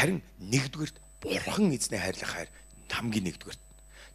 [0.00, 2.50] харин нэгдүгээрт бурхан эзнээ хайрлах хайр
[2.88, 3.62] хамгийн нэгдүгээрт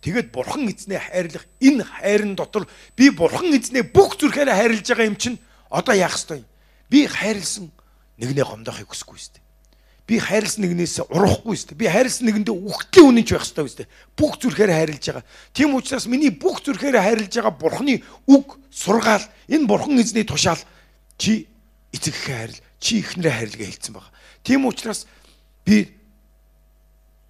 [0.01, 2.65] тэгэд бурхан эзнээ хайрлах энэ хайрын дотор
[2.97, 5.37] би бурхан эзнээ бүх зүрхээрээ хайрлаж байгаа юм чинь
[5.69, 6.41] одоо яах ёстой
[6.89, 7.69] би хайрлсан
[8.17, 9.45] нэгнээ гомдохыг хүсэхгүй шүү дээ
[10.05, 11.81] би хайрлсан нэгнээс урахгүй шүү дээ.
[11.81, 13.93] Би хайрлсан нэгэндээ үхтлийн үнэнч байх хэрэгтэй дээ.
[14.13, 15.25] Бүх зүрхээр хайрлаж байгаа.
[15.49, 20.61] Тийм учраас миний бүх зүрхээр хайрлаж байгаа Бурхны үг, сургаал, энэ Бурхан эзний тушаал
[21.17, 21.49] чи
[21.89, 24.13] эцэгхээ хайрл, чи ихнэрээ хайрлага хэлсэн байгаа.
[24.45, 25.09] Тийм учраас
[25.65, 25.77] би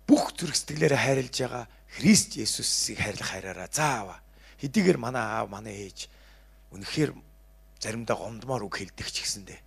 [0.06, 3.70] бүх зүрх сэтгэлээрээ хайрлаж байгаа Христ Есүсийг хайрлах хайраараа.
[3.72, 4.20] Заава.
[4.60, 6.12] Хэдийгээр манай аав, манай ээж
[6.76, 7.16] үнэхээр
[7.80, 9.60] заримдаа гомдмоор үг хэлдэг ч гэсэндээ.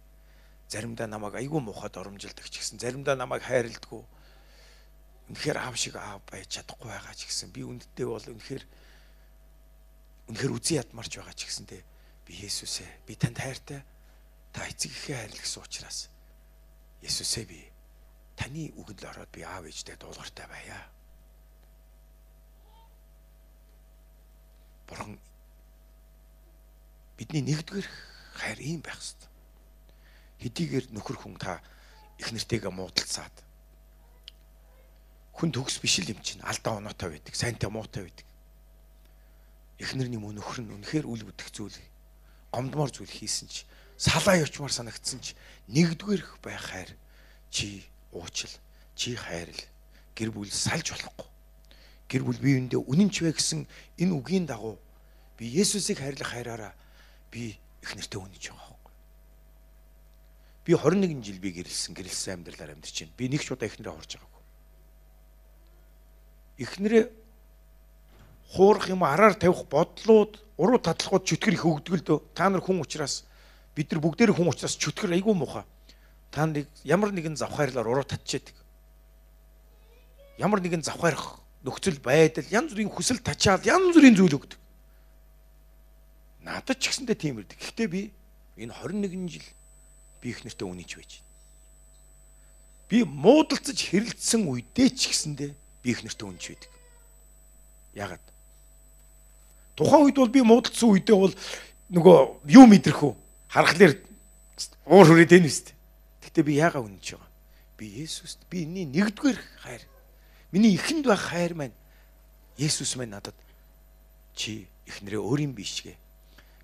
[0.68, 4.04] Заримдаа намайг айгүй муухад оромжилдаг ч гэсэн заримдаа намайг хайрладгүй.
[5.32, 8.64] Үнэхээр аав шиг аав байж чадахгүй байгаа ч гэсэн би үндтэй бол үнэхээр
[10.28, 11.82] үнэхээр үзий ядмарч байгаа ч гэсэндээ.
[12.28, 13.80] Би Есүсээ би танд хайртай.
[14.52, 16.12] Та эцэг ихээ хайрлах учраас.
[17.00, 17.64] Есүсээ би
[18.38, 20.78] таны үгэнд л ороод би аав ээжтэй дуулууртай байя.
[24.86, 25.18] Бурхан
[27.18, 27.88] бидний нэгдүгээр
[28.38, 29.28] хайр ийм байх хэрэгтэй
[30.38, 31.58] хэдийгээр нөхөр хүн та
[32.18, 33.34] их нэртэйгээ муудалцаад
[35.34, 38.26] хүн төгс биш л юм чинь алдаа оноотой байдаг сайнтай муутай байдаг.
[39.82, 41.78] Эхнэрний мөн нөхөр нь үнэхээр үл бүдэх зүйл
[42.54, 43.66] гомдмоор зүйл хийсэн чи
[43.98, 45.34] салаа явчмаар санагдсан чи
[45.70, 46.90] нэгдүгээрх байх хайр
[47.50, 48.52] чи уучил
[48.94, 49.60] чи хайрл
[50.14, 51.28] гэр бүл салж болохгүй
[52.08, 53.66] гэр бүл биеиндээ үнэнч вэ гэсэн
[53.98, 54.78] энэ үгийн дагуу
[55.36, 56.72] би Есүсийг хайрлах хайраараа
[57.30, 58.68] би их нэртэй үнэнч байгаа
[60.68, 63.16] Би 21 жил би гэрэлсэн, гэрэлсэн амьдралаар амьдарч байна.
[63.16, 64.44] Би нэг ч удаа эхнэрээ хорж байгаагүй.
[66.60, 67.04] Эхнэрээ
[68.52, 72.20] хуурах юм араар тавих бодлууд, уруу татлахууд чөтгөр их өгдөг л дөө.
[72.36, 73.24] Та нар хүн учраас
[73.72, 75.64] бид нар бүгдээр хүн учраас чөтгөр айгүй муухай.
[76.30, 78.56] Та нарыг ямар нэгэн завхаарлаар уруу татчихэдэг.
[80.38, 84.60] Ямар нэгэн завхаарах нөхцөл байдал, янз бүрийн хүсэл тачаал, янз бүрийн зүйл өгдөг.
[86.44, 87.58] Надад ч гэсэндээ тийм ирдэг.
[87.58, 88.12] Гэхдээ би
[88.56, 89.46] энэ 21 жил
[90.22, 91.26] би их нэртэй үнийч байж байна.
[92.88, 95.50] Би муудалцаж хэрэлдсэн үедээ ч гэсэндээ
[95.82, 96.70] би их нэртэй үнийч байдаг.
[97.94, 98.24] Ягаад?
[99.76, 101.34] Тухайн үед бол би муудалцсан үедээ бол
[101.90, 102.16] нөгөө
[102.48, 103.12] юу мэдрэх үү?
[103.48, 103.98] Харахаар
[104.86, 105.74] уур хүрээд байна үст.
[106.28, 107.32] Гэтэ би яага үнэнч байгаа.
[107.80, 109.82] Би Есүст би энэний нэгдүгээр хайр.
[110.52, 111.76] Миний ихэнд байх хайр маань
[112.60, 113.36] Есүс маань надад
[114.36, 115.96] чи эхнэрээ өөрийн бишгээ.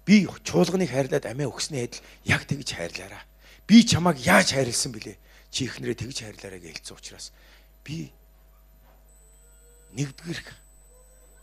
[0.04, 3.24] Би чуулганыг хайрлаад амиа өгсөний адил яг тэгж хайрлаараа
[3.64, 5.16] би чамайг яаж хайрлсан бэлээ?
[5.48, 7.32] Чи ихнэрээ тэгж хайрлаарай гэж хэлсэн учраас
[7.80, 8.12] би
[9.96, 10.40] нэгдүгээр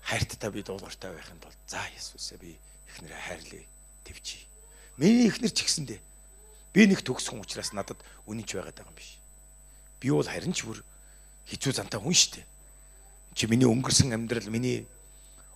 [0.05, 2.53] хайрттай би дуулууртай байхын тулд за Есүсээ би
[2.93, 3.65] эхнэрээ хайрлая
[4.05, 4.45] төвчий.
[5.01, 6.10] Миний эхнэр ч гэсэндээ
[6.73, 9.19] би нэг төгс хүн учраас надад үнэнч байгаад байгаа юм биш.
[9.99, 10.79] Би бол харин ч бүр
[11.47, 12.45] хизүү зантай хүн шүү дээ.
[13.35, 14.87] Чи миний өнгөрсөн амьдрал, миний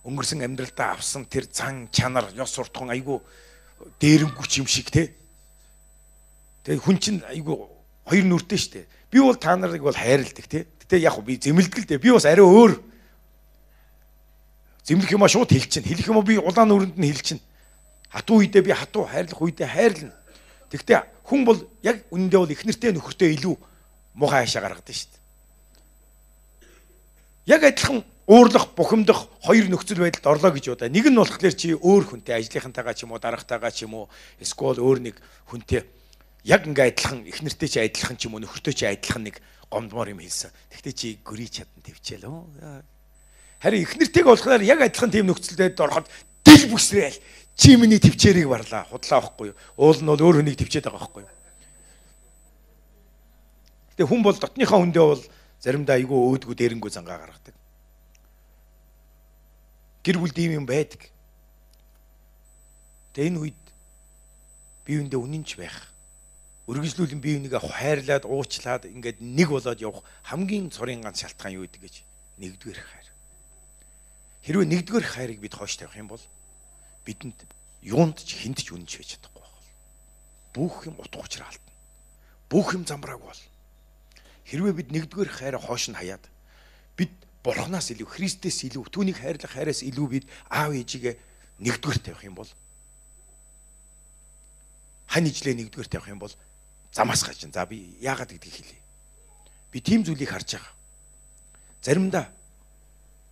[0.04, 3.20] өнгөрсөн амьдралдаа авсан тэр зан чанар, ёс суртахуун айгүй
[4.00, 5.12] дээрэмгүч юм шиг те.
[6.64, 7.56] Тэгээ хүн чинь айгүй
[8.04, 8.86] хоёр нүртэй шүү дээ.
[9.10, 10.66] Би бол та нарыг бол хайрладаг те.
[10.84, 11.98] Гэтэ яг би дээ.
[11.98, 12.76] Би бас арай өөр
[14.86, 15.88] зэмлэх юмаа шууд хэлчихнэ.
[15.90, 17.42] Хэлэх юмаа би улаан нүрэнд нь хэлчихнэ.
[18.14, 20.14] Хатуу үедээ би хатуу хайрлах үедээ хайрлна.
[20.70, 23.54] Тэгтээ хүн бол яг үнэндээ бол их нэртэй нөхөртэй илүү
[24.14, 25.22] муухай хаашаа гаргадаг шүү дээ.
[27.46, 30.90] Яг адилхан уурлах, бухимдах хоёр нөхцөл байдалд орлоо гэж удаа.
[30.90, 34.10] Нэг нь болохоор чи өөр хүнтэй ажлынхантайгаа ч юм уу, дарагтайгаа ч юм уу,
[34.42, 35.86] эсвэл өөр нэг хүнтэй
[36.42, 39.38] яг ингээ адилхан их нэртэй чи адилхан ч юм уу, нөхөртэй чи адилхан нэг
[39.70, 40.50] гомдмоор юм хэлсэн.
[40.74, 42.26] Тэгтээ чи гөрий чадан твчээл.
[43.62, 46.10] Харин их нэртэйг болохоор яг адилхан тийм нөхцөлд ороход
[46.42, 47.18] дэл бүсрээл
[47.56, 48.84] чи миний твчээрийг барлаа.
[48.84, 49.56] Худлаа авахгүй юу?
[49.80, 51.32] Уул нь бол өөр хүнийг твчээд байгаа байхгүй юу?
[53.96, 55.24] Тэгээ хүн бол дотныхаа хүндээ бол
[55.64, 57.56] заримдаа айгүй өөдгөө дээрэнгүү зангаа гаргадаг.
[60.04, 61.08] Гэр бүлд ийм юм байдаг.
[63.16, 63.60] Тэгээ энэ үед
[64.84, 65.96] бие биендээ үнэнч байх.
[66.68, 71.82] Үргэлжлүүлэн бие бинийгээ хайрлаад, уучлаад ингээд нэг болоод явах хамгийн цорын ганц шалтгаан юу гэдэг
[71.82, 71.96] гэж
[72.36, 73.08] нэгдүгээр хайр.
[74.44, 76.22] Хэрвээ нэгдүгээр хайрыг бид хойш тавих юм бол
[77.06, 77.38] бидэнд
[77.86, 79.70] юунд ч хүнд ч үнэнч байж чадахгүй байна.
[80.50, 81.72] Бүх юм утга учир алдна.
[82.50, 83.40] Бүх юм замбрааг бол
[84.46, 86.22] Хэрвээ бид нэгдүгээр хайраа хоош нь хаяад
[86.94, 87.10] бид
[87.42, 91.18] бурхнаас илүү Христэс илүү түүнийг хайрлах хайраас илүү бид аав ээжигээ
[91.66, 92.50] нэгдүгээр тавих юм бол
[95.10, 96.34] хань ижлээ нэгдүгээр тавих юм бол
[96.94, 97.42] замаас гаж.
[97.42, 98.78] За би яагаад гэдгийг хэлье.
[99.74, 100.74] Би тийм зүйлийг харж байгаа.
[101.82, 102.30] Заримдаа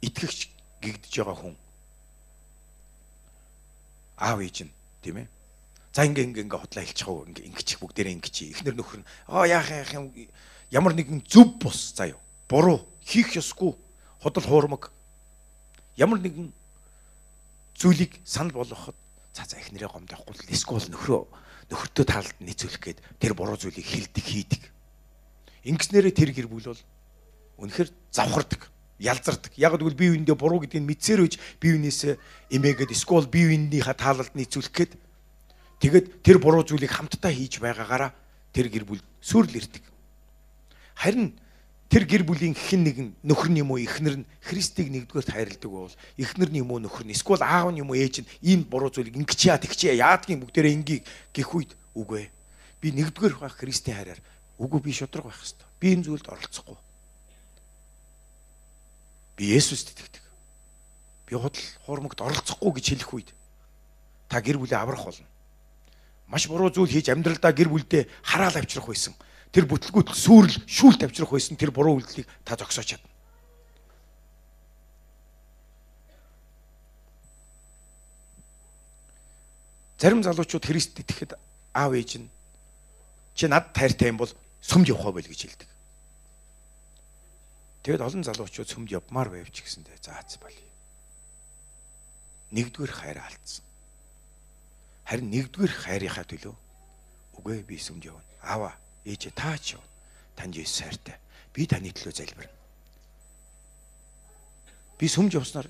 [0.02, 0.50] итгэгч
[0.82, 1.54] гэгдэж байгаа хүн
[4.24, 4.72] аав ээж нь
[5.04, 5.28] тийм ээ.
[5.92, 8.56] За ингээ ингээ ингээ худлаа хэлчих уу ингээ ингэчих бүгдээрээ ингэчих.
[8.56, 10.08] Эхнэр нөхөр нь аа яах яах юм
[10.72, 12.16] ямар нэгэн зөв бус заяа
[12.48, 13.76] буруу хийх ёсгүй
[14.24, 14.90] худал хуурмаг
[16.00, 16.50] ямар нэгэн
[17.76, 18.96] зүйлийг санал болгоход
[19.36, 21.22] за за эхнэрээ гомдохгүй л эсвэл нөхрөө
[21.70, 24.62] нөхөртөө таалд нийцүүлэх гээд тэр буруу зүйлийг хилдэг хийдэг.
[25.64, 26.82] Ингэснээрээ тэр гэр бүл бол
[27.60, 28.68] үнэхээр завхардаг,
[29.04, 29.52] ялзардаг.
[29.60, 32.16] Яг гэвэл бие биендээ буруу гэдгийг мэдсээр үж бие биенээсээ
[32.56, 34.92] эмээгээд эсвэл бие биенийхээ таалалд нийцүүлэх гээд
[35.84, 38.16] тэгээд тэр буруу зүйлийг хамтдаа хийж байгаагаараа
[38.56, 39.84] тэр гэр бүл сүрл ирдэг.
[40.96, 41.36] Харин
[41.94, 45.94] тэр гэр бүлийн хэн нэгэн нөхөр нь юм уу эхнэр нь Христийг нэгдүгээр хайрладаг бол
[46.18, 48.90] эхнэр нь юм уу нөхөр нь эсвэл аав нь юм уу ээж нь ийм буруу
[48.90, 52.30] зүйлийг ингэж яа тэгчээ яадгийн бүгдээрээ ингийг гих үед үгүй
[52.82, 54.20] би нэгдүгээр байх Христийн хайраар
[54.58, 56.78] үгүй би шудраг байх хэвээр би энэ зүйлд оролцохгүй
[59.36, 60.22] би Есүст итгэдэг
[61.26, 63.30] би худал хуурмагт оролцохгүй гэж хэлэх үед
[64.28, 65.26] та гэр бүлээ аврах болно
[66.28, 69.14] маш буруу зүйл хийж амьдралдаа гэр бүлдээ хараал авчрах байсан
[69.54, 73.10] тэр бүтлгүүт сүрэл шүүлт авчрах байсан тэр буруу үйлдэлийг та зогсоож чадна.
[79.94, 81.38] Зарим залуучууд Христ итгэхэд
[81.72, 82.28] аав ээж нь
[83.38, 85.70] чи над тайртай юм бол сүмд явах байл гэж хэлдэг.
[87.84, 90.72] Тэгэд олон залуучууд сүмд явмаар байвч гэсэндээ заац балий.
[92.56, 93.64] Нэгдүгээр хайр алдсан.
[95.04, 96.56] Харин нэгдүгээр хайрынхаа төлөө
[97.36, 98.24] үгүй би сүмд явна.
[98.40, 98.72] Аава
[99.04, 99.84] ээжээ таач яв.
[100.32, 101.20] Танд Есүс хайртай.
[101.52, 102.56] Би таны төлөө залбирна.
[104.96, 105.68] Би сүмж явснаар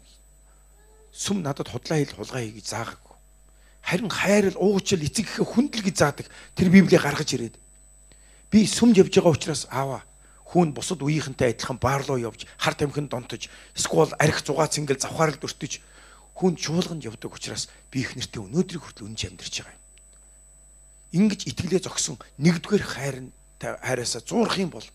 [1.10, 3.18] сүм надад худлаа хэл хулгай хий гэж заагаагүй.
[3.82, 6.26] Харин хайрал уучлал эцэг гэхэ хүндэл гэж заадаг.
[6.54, 7.58] Тэр Библийг гаргаж ирээд
[8.54, 10.06] би сүмж явж байгаа учраас аава
[10.54, 15.82] хүн бусад үеийнхэнтэй адилхан баарлуу явж хар тамхинд донтож эсвэл арх зугаа цэнгэл завхаарл дөртөж
[16.38, 19.82] хүн чуулганд явдаг учраас би их нэртэй өнөөдрийг хүртэл үнж амьдарч байгаа юм
[21.14, 23.30] ингэж итгэлээ зогсон нэгдүгээр хайр нь
[23.62, 24.86] хайраасаа зуурах юм бол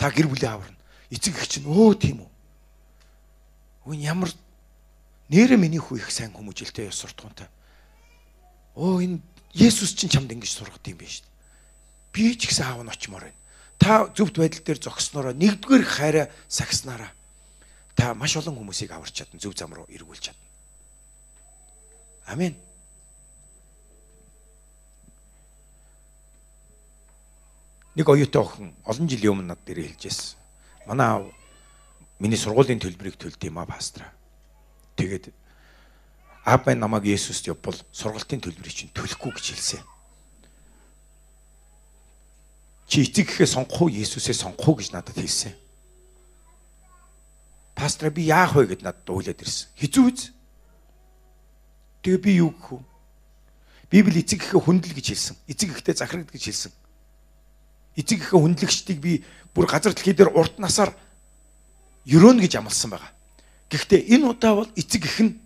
[0.00, 0.76] та гэр бүлээ аварна.
[1.10, 2.30] Эцэг их чинь өө тийм үү.
[3.92, 4.32] Үн ямар
[5.28, 7.48] нэрэ миний хүү их сайн хүмүүжэлтэй ёс суртахуунтай.
[8.74, 9.20] Оо энэ
[9.52, 11.24] Есүс чинь чамд ингэж сургад юм биш.
[12.12, 13.40] Би ч гэсэн аав нь очимоор байна.
[13.78, 17.10] Та зөвхт байдал дээр зогснороо нэгдүгээр хайраа сагснараа
[17.98, 20.46] та маш олон хүмүүсийг аварч чадна, зөв зам руу эргүүлж чадна.
[22.30, 22.54] Амен.
[27.98, 30.38] Нэг оюутай охин олон жилийн өмнө над дээр хэлжсэн.
[30.86, 31.26] Манай аав
[32.22, 34.06] миний сургуулийн төлбөрийг төлд юм а пастра.
[34.94, 35.34] Тэгээд
[36.46, 39.82] аав бай намайг Есүст явбал сургалтын төлбөрийг чинь төлөхгүй гэж хэлсэн.
[42.88, 45.52] Чи эцэг гэхээ сонгох уу Есүсээ сонгох уу гэж надад хэлсэн.
[47.76, 49.68] Пастора би яах вэ гэд надад уйлаад ирсэн.
[49.76, 50.32] Хизүү үз?
[52.00, 52.80] Тэгээ би юу гэх вэ?
[53.92, 55.36] Библи эцэг гэхэ хүндэл гэж хэлсэн.
[55.52, 56.72] Эцэг гэхтээ захирагд гэж хэлсэн.
[58.00, 59.20] Эцэг гэхэ хүндлэгчдийг би
[59.52, 60.96] бүр газар дэлхий дээр урт насаар
[62.08, 63.12] ерөөнө гэж амласан байгаа.
[63.68, 65.36] Гэхдээ энэ удаа бол эцэг гэх нь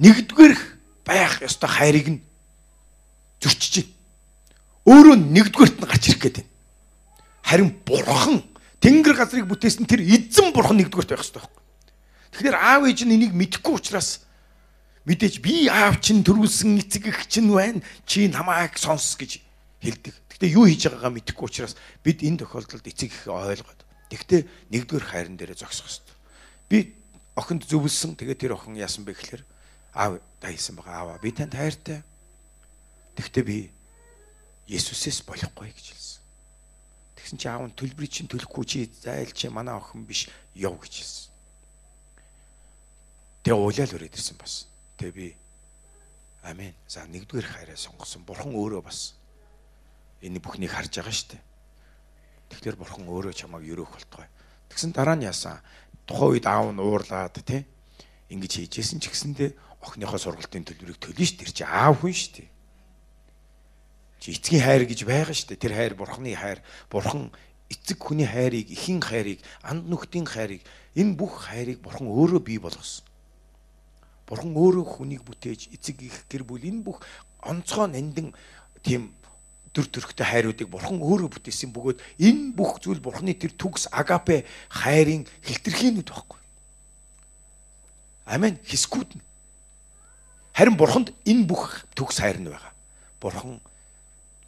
[0.00, 0.56] нэгдүгээр
[1.04, 2.20] байх ёстой хайрыг нь
[3.44, 3.97] зөрчиж байна.
[4.88, 6.52] Өөрөө нэгдүгээрт нь гарч ирэх гээд байна.
[7.44, 8.40] Харин бурхан
[8.80, 11.60] тэнгэр газрыг бүтээсэн тэр эзэн бурхан нэгдүгээрт байх ёстой байхгүй.
[12.32, 14.24] Тэгэхээр аав ээж нь энийг мэдэхгүй учраас
[15.04, 17.84] мэдээж би аав чинь төрүүлсэн эцэг эх чинь байна.
[18.08, 19.44] Чи намайг сонс гэж
[19.84, 20.16] хэлдэг.
[20.32, 24.40] Гэхдээ юу хийж байгаагаа мэдэхгүй учраас бид энэ тохиолдолд эцэг эх ойлгоод тэгтээ
[24.72, 26.16] нэгдүгээр хайран дээрээ зогсох ёстой.
[26.72, 26.96] Би
[27.36, 29.44] охинд зөвлөсөн тэгээ тэр охин яасан бэ гэхээр
[29.92, 32.00] аав дайсан байгаа аава би танд хайртай.
[33.20, 33.58] Тэгтээ би
[34.68, 36.22] Есүсээс болохгүй гэж хэлсэн.
[37.16, 40.92] Тэгсэн чи аав нь төлбөрийг чинь төлөхгүй чи зайл чи манай охин биш яв гэж
[40.92, 41.32] хэлсэн.
[43.48, 44.68] Тэгээ уулаал өрөөд ирсэн бас.
[45.00, 45.28] Тэгээ би
[46.42, 46.74] Амен.
[46.86, 48.22] За нэгдүгээр хайраа сонгосон.
[48.24, 49.18] Бурхан өөрөө бас
[50.22, 51.42] энэ бүхнийг харж байгаа шүү дээ.
[52.48, 54.28] Тэгэхээр бурхан өөрөө чамайг өрөөх болтугай.
[54.70, 55.60] Тэгсэн дараа нь яасан?
[56.06, 57.66] Тухайн үед аав нь уурлаад тий
[58.32, 59.50] ингэж хийжсэн ч гэсэндээ
[59.82, 61.56] охиныхоо сургалтын төлбөрийг төлнө шүү дээ.
[61.56, 62.48] Чи аав хүн шүү дээ.
[64.18, 65.62] Чи эцгийн хайр гэж байгаа шүү дээ.
[65.62, 66.60] Тэр хайр бурхны хайр.
[66.90, 67.30] Бурхан
[67.70, 70.64] эцэг хүний хайрыг, эхийн хайрыг, анд нүхтийн хайрыг
[70.96, 73.04] энэ бүх хайрыг бурхан өөрөө бий болгосон.
[74.26, 77.04] Бурхан өөрөө хүнийг бүтээж эцэг их гэр бүл энэ бүх
[77.44, 78.34] онцгой нандин
[78.82, 79.14] тийм
[79.72, 85.28] төр төрхтэй хайруудыг бурхан өөрөө бүтээсэн бөгөөд энэ бүх зүйл бурханы тэр төгс агапе хайрын
[85.44, 86.40] хэлтэрхийнүүд байхгүй.
[88.26, 88.58] Амен.
[88.64, 89.24] Хискүүд нь.
[90.56, 92.72] Харин бурханд энэ бүх төгс хайр нь байгаа.
[93.20, 93.60] Бурхан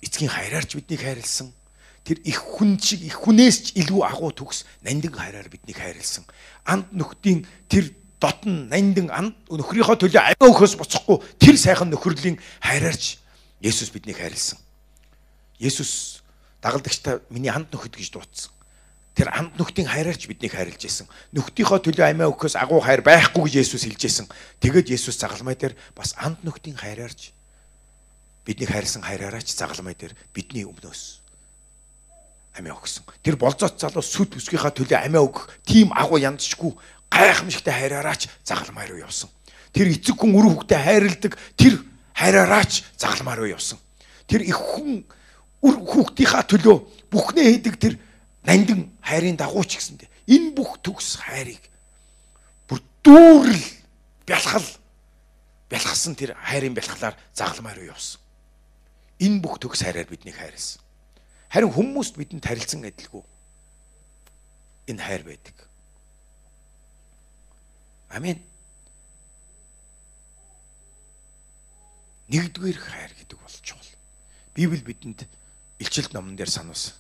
[0.02, 1.52] эцгийн хайраарч биднийг хайрлсан.
[2.04, 6.24] Тэр их хүн шиг их хүнээс ч илүү агуу төгс нандин хайраар биднийг хайрлсан.
[6.64, 13.20] Анд нөхдийн тэр дотн нандин анд нөхрийнхөө төлөө амиа өгөхөөс буцахгүй тэр сайхан нөхөрлийн хайраарч
[13.60, 14.56] Есүс биднийг хайрлсан.
[15.60, 16.24] Есүс
[16.64, 18.52] дагалдагчтай миний анд нөхөд гэж дуудсан
[19.20, 21.04] тэр амт нөхдийн хайраарч биднийг хайрлж исэн.
[21.36, 24.26] Нөхдийнхөө төлөө амиа өгөхөөс агуу хайр байхгүй гэж Есүс хэлж исэн.
[24.64, 27.34] Тэгээд Есүс загалмай дээр бас амт нөхдийн хайраарч
[28.50, 31.22] биднийг хайрлсан хайраараач загалмай дээр бидний өмнөөс
[32.58, 33.06] амиа өгсөн.
[33.22, 36.74] Тэр болзоот залуу сүд бүсгийнхаа төлөө амиа өгөх тийм агуу янзчгүй
[37.14, 39.30] гайхамшигтай хайраараач загалмай руу явсан.
[39.70, 41.78] Тэр эцэг хүн үр хөвгтэй хайрладаг тэр
[42.18, 43.78] хайраараач загалмай руу явсан.
[44.26, 45.06] Тэр их хүн
[45.62, 46.76] үр хүүхдийнхаа төлөө
[47.14, 47.94] бүхнээ хийдэг тэр
[48.42, 51.62] нандин хайрын дагуу ч гэсэндэ энэ бүх төгс хайрыг
[52.66, 53.66] бүр дүүрэл
[54.26, 54.66] бялхал
[55.70, 58.19] бялхсан тэр хайрын бялхлаар загламаар руу явсан.
[59.20, 60.80] Энэ бүх төгс хайраар биднийг хайрлсан.
[61.52, 63.22] Харин хүмүүст бидэнд харилцсан адилгүй
[64.88, 65.56] энэ хайр байдаг.
[68.10, 68.40] Амен.
[72.32, 73.92] Нэгдүгээр хайр гэдэг бол чухал.
[74.54, 75.28] Библи бидэнд
[75.78, 76.94] илчилт номон дээр сануулсан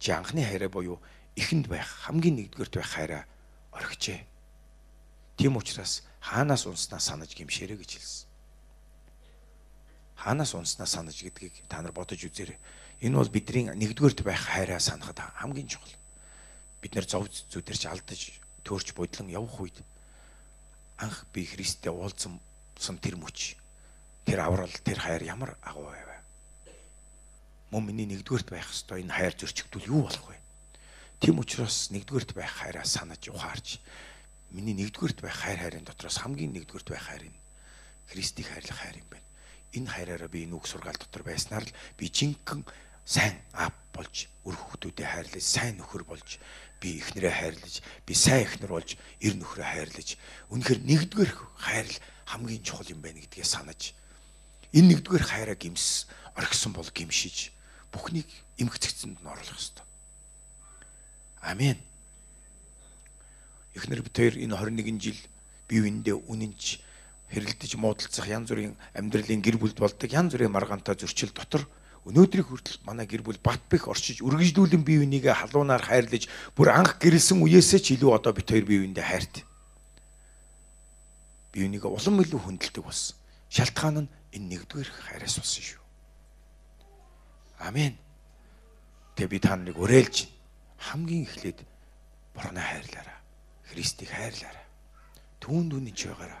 [0.00, 0.98] чи анхны хайраа буюу
[1.36, 3.24] эхэнд байх хамгийн нэгдүгээрт байх хайраа
[3.72, 4.24] орхижээ.
[5.36, 8.29] Тийм учраас хаанаас унснаа санаж гимшээрэй гэж хэлсэн.
[10.20, 12.60] Хаанаас унснаа санаж гэдгийг та нар бодож үзээрэй.
[13.00, 15.96] Энэ бол бидний нэгдүгээрт байх хайраа санахад хамгийн чухал.
[16.84, 19.80] Бид нэр зов зүдэрч алдаж төөрч бодлон явах үед
[21.00, 22.36] анх би Христтэй уулзсан
[23.00, 23.56] тэр мөч
[24.28, 26.10] тэр аврал тэр хайр ямар агуу байв
[27.70, 30.36] мөн миний нэгдүгээрт байх ёстой энэ хайр зөрчигдвэл юу болох вэ?
[31.22, 33.78] Тэм учраас нэгдүгээрт байх хайраа санаж ухаарч
[34.50, 37.38] миний нэгдүгээрт байх хайр хайрын дотроос хамгийн нэгдүгээрт байх хайр нь
[38.10, 39.29] Христийг хайрлах хайр юм байна.
[39.76, 42.66] Энэ хайраараа би нүг сургаал дотор байснаар л би жинхэнэ
[43.04, 46.38] сайн ав болж үр хөвгтүүдэд хайрлаж сайн нөхөр болж
[46.80, 47.74] би эхнэрээ хайрлаж
[48.06, 50.08] би сайн эхнэр болж эр нөхрөө хайрлаж
[50.50, 51.96] үнэхээр нэгдүгээр хайрл
[52.30, 53.94] хамгийн чухал юм байна гэдгээ санаж
[54.72, 56.06] энэ нэгдүгээр хайраа гимс
[56.38, 57.50] орхисон бол гимшиж
[57.92, 59.86] бүхнийг эмгцэгцэнд нь оруулах хэрэгтэй.
[61.42, 61.78] Амен.
[63.74, 65.20] Эхнэр бид хоёр энэ 21 жил
[65.66, 66.80] бие биендээ үнэнч
[67.30, 71.64] хэрэлдэж муудалцах янз бүрийн амьдралын гэр бүлд болдог янз бүрийн маргаантай зөрчил дотор
[72.04, 76.26] өнөөдрийг хүртэл манай гэр бүл бат бэх орчиж үргэлжлүүлэн бие бинийгээ халуунаар хайрлаж
[76.56, 79.34] бүр анх гэрэлсэн үеэсээ ч илүү одоо бид хоёр бие биендээ хайрт.
[81.52, 83.14] Бие бинийгээ улам илүү хүндэлдэг болсон.
[83.52, 85.82] Шалтгаан нь энэ нэгдүгээр хайраас болсон шүү.
[87.68, 87.94] Амен.
[89.14, 90.26] Тэгээ би та нарыг уриалж
[90.80, 91.60] хамгийн эхлээд
[92.32, 93.18] Бурхнаа хайрлаарай.
[93.68, 94.66] Христийг хайрлаарай.
[95.44, 96.40] Түүнд үнэнч байгаарай.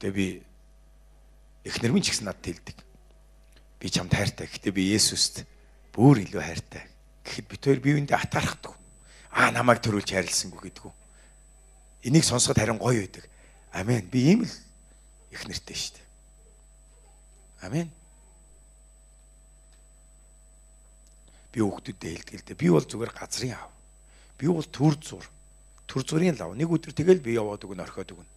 [0.00, 0.26] Тэгээ би
[1.68, 2.78] эхнэр минь ч гэсэн надад хэлдэг.
[3.78, 4.48] Би чамд хайртай.
[4.48, 5.44] Гэтэ би Есүст
[5.92, 8.76] бүр илүү хайртай Гэхэд бид хоёр бие биендээ атаархдаг.
[9.32, 10.92] Аа намайг төрүүлж хайрласангүй гэдгүү.
[12.04, 13.24] Энийг сонсоход харин гоё байдаг.
[13.72, 14.04] Амен.
[14.12, 14.52] Би ийм л
[15.32, 16.06] их нэртэй шүү дээ.
[17.64, 17.88] Амен.
[21.48, 22.60] Би хүүхдүүдэд хэлдэг л дээ.
[22.60, 23.72] Би бол зүгээр газрын аав.
[24.36, 25.24] Би бол төр зур.
[25.88, 26.52] Төр зургийн лав.
[26.52, 28.33] Нэг өдөр тэгэл би яваад өгнө орхиод өгнө.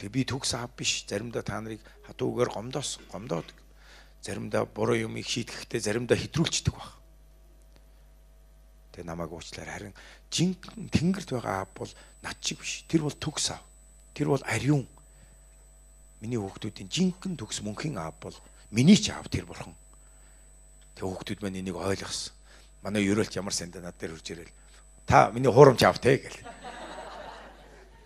[0.00, 1.04] Тэгээ би төгс аав биш.
[1.04, 3.44] Заримдаа та нарыг хатуугаар гомдоос гомдоод.
[4.24, 6.96] Заримдаа буруу юм их шийтгэхдээ заримдаа хэтрүүлцдэг баг.
[8.96, 9.94] Тэгээ намайг уучлаар харин
[10.32, 11.92] жинхэнэ тэнгэрт байгаа аав бол
[12.24, 12.88] над шиг биш.
[12.88, 13.64] Тэр бол төгс аав.
[14.16, 14.88] Тэр бол ариун.
[16.24, 18.36] Миний хүүхдүүдийн жинхэнэ төгс мөнхийн аав бол
[18.72, 19.76] миний ч аав тэр бурхан.
[20.96, 22.32] Тэгээ хүүхдүүд маань энийг ойлгосон.
[22.80, 24.56] Манай ерөөлт ямар санд над дээр хурж ирэл.
[25.04, 26.40] Та миний хуурамч аав те гэл.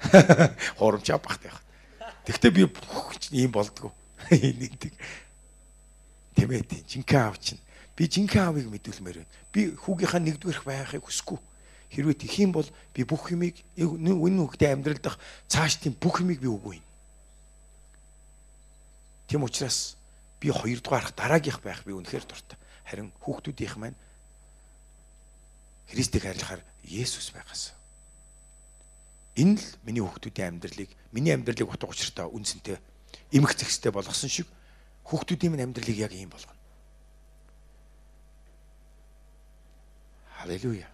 [0.79, 1.64] Хуурамч аав багт яах.
[2.25, 2.63] Тэгтээ би
[3.33, 3.93] ийм болдгоо.
[4.31, 4.73] Нэг
[6.35, 7.63] Тэмээ тийм жинхэнэ аав чинь
[7.95, 9.35] Би жинхэнэ аавыг мэдүүлмээр байна.
[9.55, 11.39] Би хүүгийнхаа нэгдүгээрх байхыг хүсэхгүй.
[11.95, 16.43] Хэрвээ тэх юм бол би бүх юмыг энэ хүүхдээ амьдрал дах цааш тийм бүх юмыг
[16.43, 16.87] би өгөө юм.
[19.31, 19.95] Тийм учраас
[20.43, 22.59] би хоёрдугаарх дараагийнх байх би үнэхээр дуртай.
[22.83, 23.99] Харин хүүхдүүдийнх маань
[25.87, 27.79] Христийг хайрлахаар Есүс байгаас.
[29.37, 32.79] Энэ л миний хүүхдүүдийн амьдралыг, миний амьдралыг утга учиртай, үнцэнтэй,
[33.35, 34.47] эмх зэгстэй болгосон шиг
[35.05, 36.59] хүүхдүүдийн минь амьдралыг яг ийм болгоно.
[40.39, 40.89] Халелуя.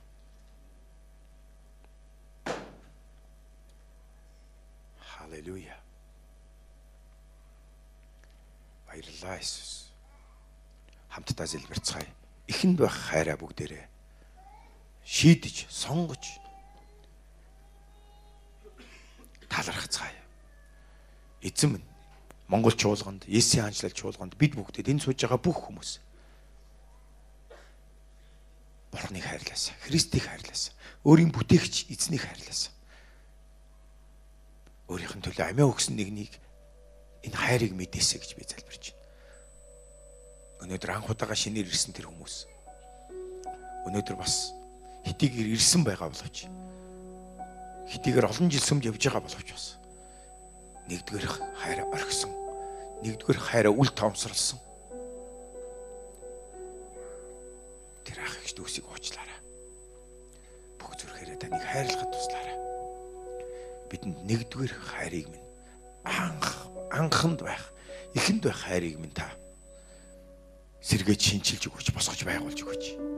[5.05, 5.77] Халелуя.
[8.89, 9.93] Баярлалаа Иесус.
[11.13, 12.09] Хамтдаа зэлбэрцгаая.
[12.49, 13.91] Ихэнд байх хайраа бүгдээрээ
[15.11, 16.39] шийдэж, сонгож
[19.51, 20.15] талархацгаая.
[21.43, 21.87] Эзэм нь
[22.49, 26.01] Монгол чуулганд, Есийн хаанчлал чуулганд бид бүгдээ энэ сууж байгаа бүх хүмүүс
[28.91, 29.75] Бурхныг хайрлаасан.
[29.87, 30.75] Христийг хайрлаасан.
[31.07, 32.75] Өөрийн бүтээгч эзнийг хайрлаасан.
[34.91, 36.35] Өөрийнх нь төлөө амиа өгсөн нэгнийг
[37.23, 38.99] энэ хайрыг мэдээсэ гэж би залбирч байна.
[40.67, 42.51] Өнөөдөр анх удаага шинээр ирсэн тэр хүмүүс.
[43.87, 44.51] Өнөөдөр бас
[45.07, 46.51] хитийгээр ирсэн байгаа боловч
[47.91, 49.67] хитийгээр олон жил сүмж явж байгаа боловч бас
[50.87, 51.27] нэгдүгээр
[51.59, 52.33] хайр орхисон.
[53.03, 54.59] Нэгдүгээр хайраа үл тоомсорлсон
[58.61, 59.41] дүүсийг уучлаарай.
[60.77, 62.57] Бүх зүрхээрээ таныг хайрлахад туслаарай.
[63.89, 65.49] Бидэнд нэгдүгээр хайрыг минь
[66.05, 67.73] анх анханд байх,
[68.13, 69.33] эхэнд байх хайрыг минь та
[70.85, 73.10] сэргээж шинчилж өгөөч, босгож байгуулж өгөөч.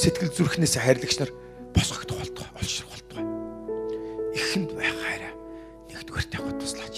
[0.00, 1.30] Сэтгэл зүрхнээс хайрлагч нар
[1.76, 3.24] босгогдох болтгой, олшрох болтгой.
[4.32, 5.34] Ихэнд байх хайраа
[5.92, 6.96] нэгдүгээр тавихад туслаач.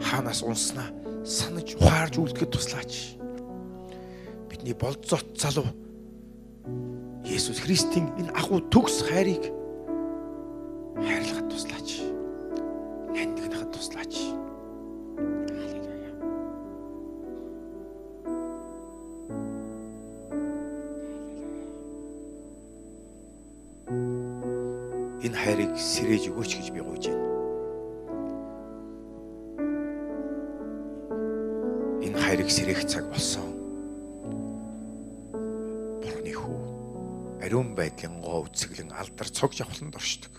[0.00, 0.88] Хаанаас унснаа
[1.24, 3.20] санаж ухаарж үлдэхэд туслаач.
[4.48, 5.68] Бидний болцоот залуу
[7.28, 9.59] Есүс Христийн энэ агуу төгс хайрыг
[39.80, 40.32] авахланд оршдог.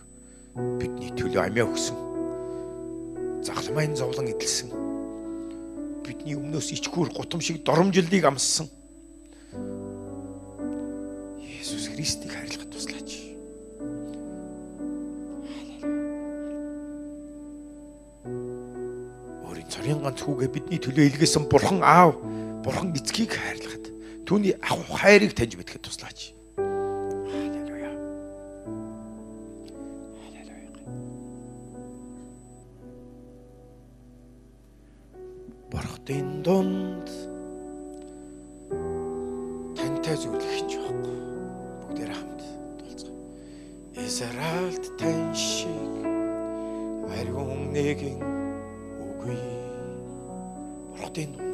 [0.80, 1.98] Бидний төлөө амиа өгсөн.
[3.42, 4.70] загламын зовлон эдэлсэн.
[6.06, 8.70] Бидний өмнөөс ичгүүр гутамшиг доромжилдыг амссан.
[11.42, 13.18] Есүс Христийг харилцах туслаач.
[19.72, 22.20] Цорын ганц хүүгээ бидний төлөө илгээсэн Бурхан Аав,
[22.60, 23.88] Бурхан эцгийг хайрлахад
[24.28, 26.36] түүний ахуй хайрыг таньж мэдхэд туслаач.
[36.02, 37.08] Бурхтын дунд
[39.78, 41.18] тантай зүйлэх ч байхгүй.
[41.82, 42.42] Бүгдээр хамт
[42.82, 43.14] тулцгаа.
[43.94, 45.94] Израильд тань шиг
[47.06, 48.18] ариун нэгэн
[48.98, 49.38] үгүй.
[50.98, 51.51] Бурхтын дунд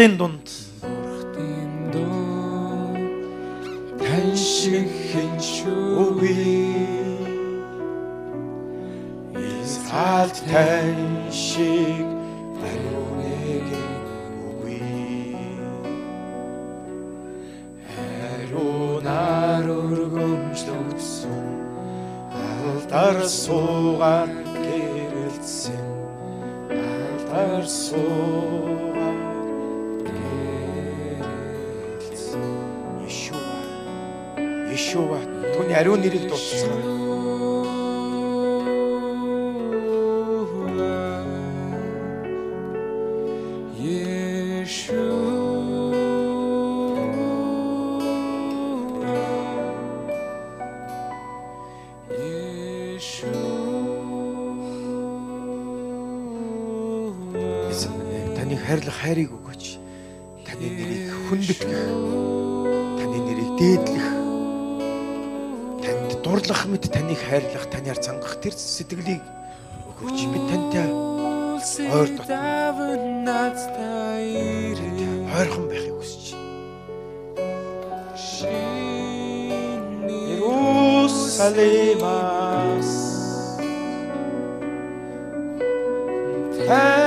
[0.00, 0.46] Бурхтын дунд
[0.80, 2.96] Бурхтын дон
[4.00, 5.32] тань шиг хэн
[6.00, 6.40] үгүй.
[9.60, 12.08] Израильд тань шиг
[12.68, 13.96] ариун нэгэн
[14.48, 14.80] үгүй.
[17.92, 21.44] Хариунаар өргөмжлөгдсөн
[22.40, 24.49] алдар суугаар
[35.80, 36.19] түүний ариун нэрийг дуудсан.
[68.42, 69.22] Тэр сэтгэлийг
[69.90, 70.20] өгөөч.
[70.32, 70.88] Бид тантай
[71.98, 72.26] ойр дот-
[75.38, 76.48] ойрхон байхыг хүсэж байна.
[81.60, 82.90] Иерусалимаас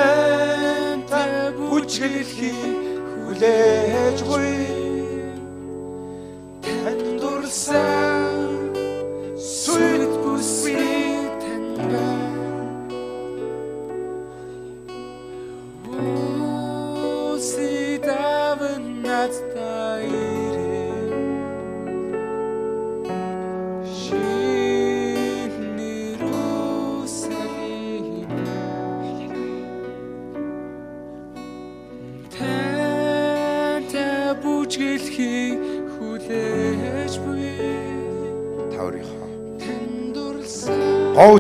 [0.04, 2.62] тантай бүжгэлхий
[3.12, 4.50] хүлээж буй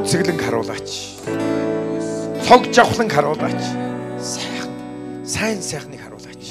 [0.03, 0.89] гоо үцэглэн харуулаач.
[2.43, 3.63] Цог жавхлан харуулаач.
[4.19, 4.71] Сайхан
[5.25, 6.43] сайн сайхныг харуулаач.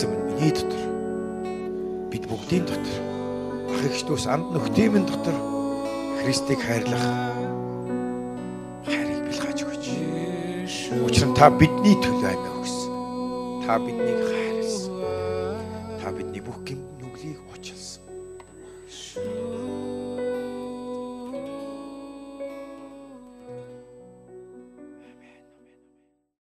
[0.00, 0.82] Минь миний дотор
[2.10, 2.98] бид бүгдийн дотор
[3.74, 5.34] ах эгч дүүс анд нөхдийн дотор
[6.22, 7.02] Христийг хайрлах
[8.86, 9.86] хайрыг бэлгааж өгөөч.
[11.02, 13.66] Учир нь та бидний төлөө амиа өгсөн.
[13.66, 14.49] Та биднийг хайрлсан.